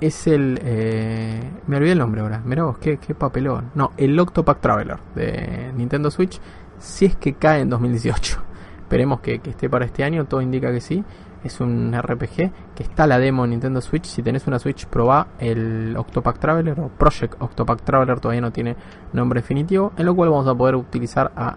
[0.00, 0.60] es el.
[0.62, 2.40] Eh, me olvidé el nombre ahora.
[2.44, 3.70] Mirá vos, qué, qué papelón.
[3.74, 6.40] No, el Octopack Traveler de Nintendo Switch.
[6.78, 8.42] Si es que cae en 2018.
[8.78, 10.24] Esperemos que, esté para este año.
[10.26, 11.04] Todo indica que sí.
[11.42, 14.04] Es un RPG que está la demo en Nintendo Switch.
[14.04, 18.20] Si tenés una Switch, probá el Octopack Traveler o Project Octopack Traveler.
[18.20, 18.76] Todavía no tiene
[19.12, 19.92] nombre definitivo.
[19.96, 21.56] En lo cual vamos a poder utilizar a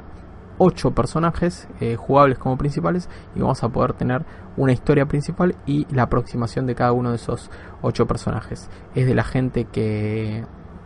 [0.58, 4.26] 8 personajes eh, jugables como principales y vamos a poder tener
[4.58, 7.50] una historia principal y la aproximación de cada uno de esos
[7.82, 8.70] 8 personajes.
[8.96, 10.46] Es de la gente que,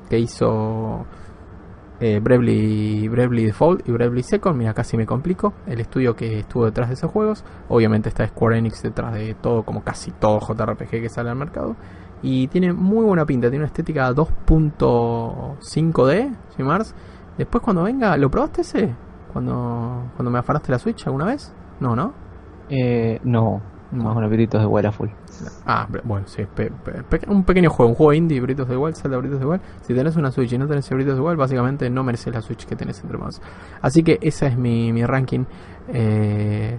[0.10, 1.06] que hizo
[2.00, 3.08] eh, Bravely,
[3.46, 4.58] Default y Bravely Second.
[4.58, 5.54] Mira, casi me complico.
[5.66, 7.44] El estudio que estuvo detrás de esos juegos.
[7.70, 11.76] Obviamente está Square Enix detrás de todo, como casi todo JRPG que sale al mercado.
[12.22, 16.96] Y tiene muy buena pinta, tiene una estética 2.5D, Mars.
[17.38, 18.96] Después cuando venga, ¿lo probaste ese?
[19.38, 21.54] cuando, cuando me afanaste la Switch alguna vez?
[21.80, 22.12] No, ¿no?
[22.70, 23.62] Eh, no,
[23.92, 25.08] Más unos Britos de Wild a full.
[25.66, 26.44] Ah, bueno, sí.
[26.54, 29.62] pe- pe- un pequeño juego, un juego indie, Britos de Wild, Zelda Britos de Wild.
[29.84, 32.66] Si tenés una Switch y no tenés Britos de Wild, básicamente no mereces la Switch
[32.66, 33.42] que tenés entre manos.
[33.82, 35.46] Así que ese es mi, mi ranking.
[35.94, 36.78] Eh,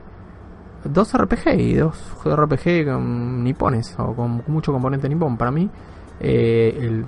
[0.84, 1.96] dos RPG y dos
[2.26, 5.36] RPG con nipones o con mucho componente nipón.
[5.38, 5.68] Para mí,
[6.20, 7.06] eh, el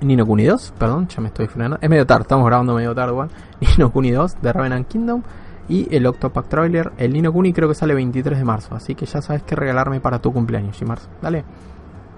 [0.00, 1.78] Nino Kuni 2, perdón, ya me estoy frenando.
[1.80, 3.28] Es medio tarde, estamos grabando medio tarde igual.
[3.60, 5.22] Nino Kuni 2 de Revenant Kingdom
[5.68, 6.92] y el Octopack Traveler.
[6.98, 10.00] El Nino Kuni creo que sale 23 de marzo, así que ya sabes qué regalarme
[10.00, 11.08] para tu cumpleaños, Gimars.
[11.20, 11.44] Dale.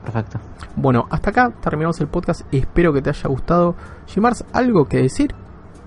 [0.04, 0.38] Perfecto.
[0.76, 2.42] Bueno, hasta acá terminamos el podcast.
[2.52, 3.74] Espero que te haya gustado.
[4.06, 5.34] Gimars, ¿algo que decir?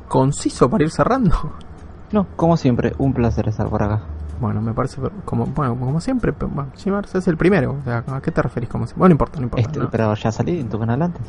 [0.08, 1.36] Conciso para ir cerrando.
[2.12, 4.02] No, como siempre, un placer estar por acá.
[4.40, 6.32] Bueno, me parece como, bueno, como siempre.
[6.32, 7.78] pero, Bueno, Gimars es el primero.
[7.82, 9.00] O sea, ¿a qué te referís como siempre?
[9.00, 9.68] Bueno, no importa, no importa.
[9.68, 9.90] Este, no.
[9.90, 11.22] Pero ya salí en tu canal antes.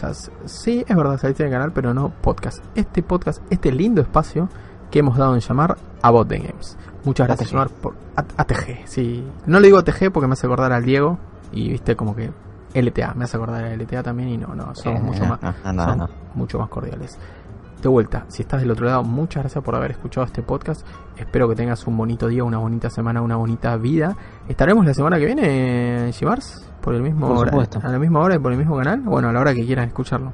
[0.00, 0.12] Ya
[0.44, 2.62] sí, es verdad, saliste del canal, pero no podcast.
[2.74, 4.48] Este podcast, este lindo espacio
[4.90, 6.76] que hemos dado en llamar About the Games.
[7.04, 7.72] Muchas gracias, ATG.
[7.80, 8.86] por A- ATG.
[8.86, 11.18] Sí, no le digo ATG porque me hace acordar al Diego
[11.52, 12.30] y viste como que
[12.74, 15.54] LTA, me hace acordar a LTA también y no, no, somos Eh, mucho más, no,
[15.64, 16.08] no, no, son no.
[16.34, 17.18] mucho más cordiales.
[17.80, 20.84] De vuelta, si estás del otro lado, muchas gracias por haber escuchado este podcast.
[21.16, 24.16] Espero que tengas un bonito día, una bonita semana, una bonita vida.
[24.48, 26.68] ¿Estaremos la semana que viene, Shimars?
[26.82, 29.00] Por el mismo Por hora- a la misma hora y por el mismo canal.
[29.02, 30.32] Bueno, a la hora que quieran escucharlo.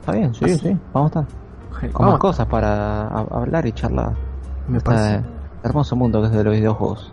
[0.00, 0.76] Está bien, sí, Así- sí.
[0.92, 1.45] Vamos a estar.
[1.92, 4.14] Con más cosas para hablar y charlar.
[4.68, 5.24] me Este parece
[5.62, 7.12] hermoso mundo que es de los videojuegos.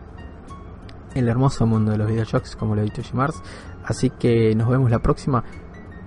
[1.16, 3.42] el hermoso mundo de los videojuegos, como lo ha dicho Shimars.
[3.86, 5.44] Así que nos vemos la próxima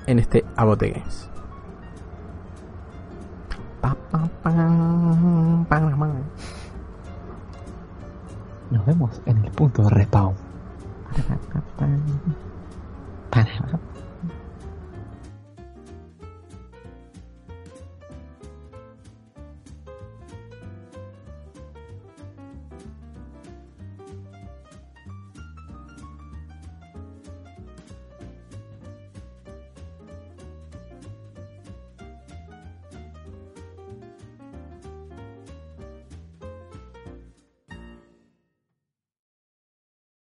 [0.06, 1.30] en este Abote Games.
[8.70, 10.34] Nos vemos en el punto de respawn.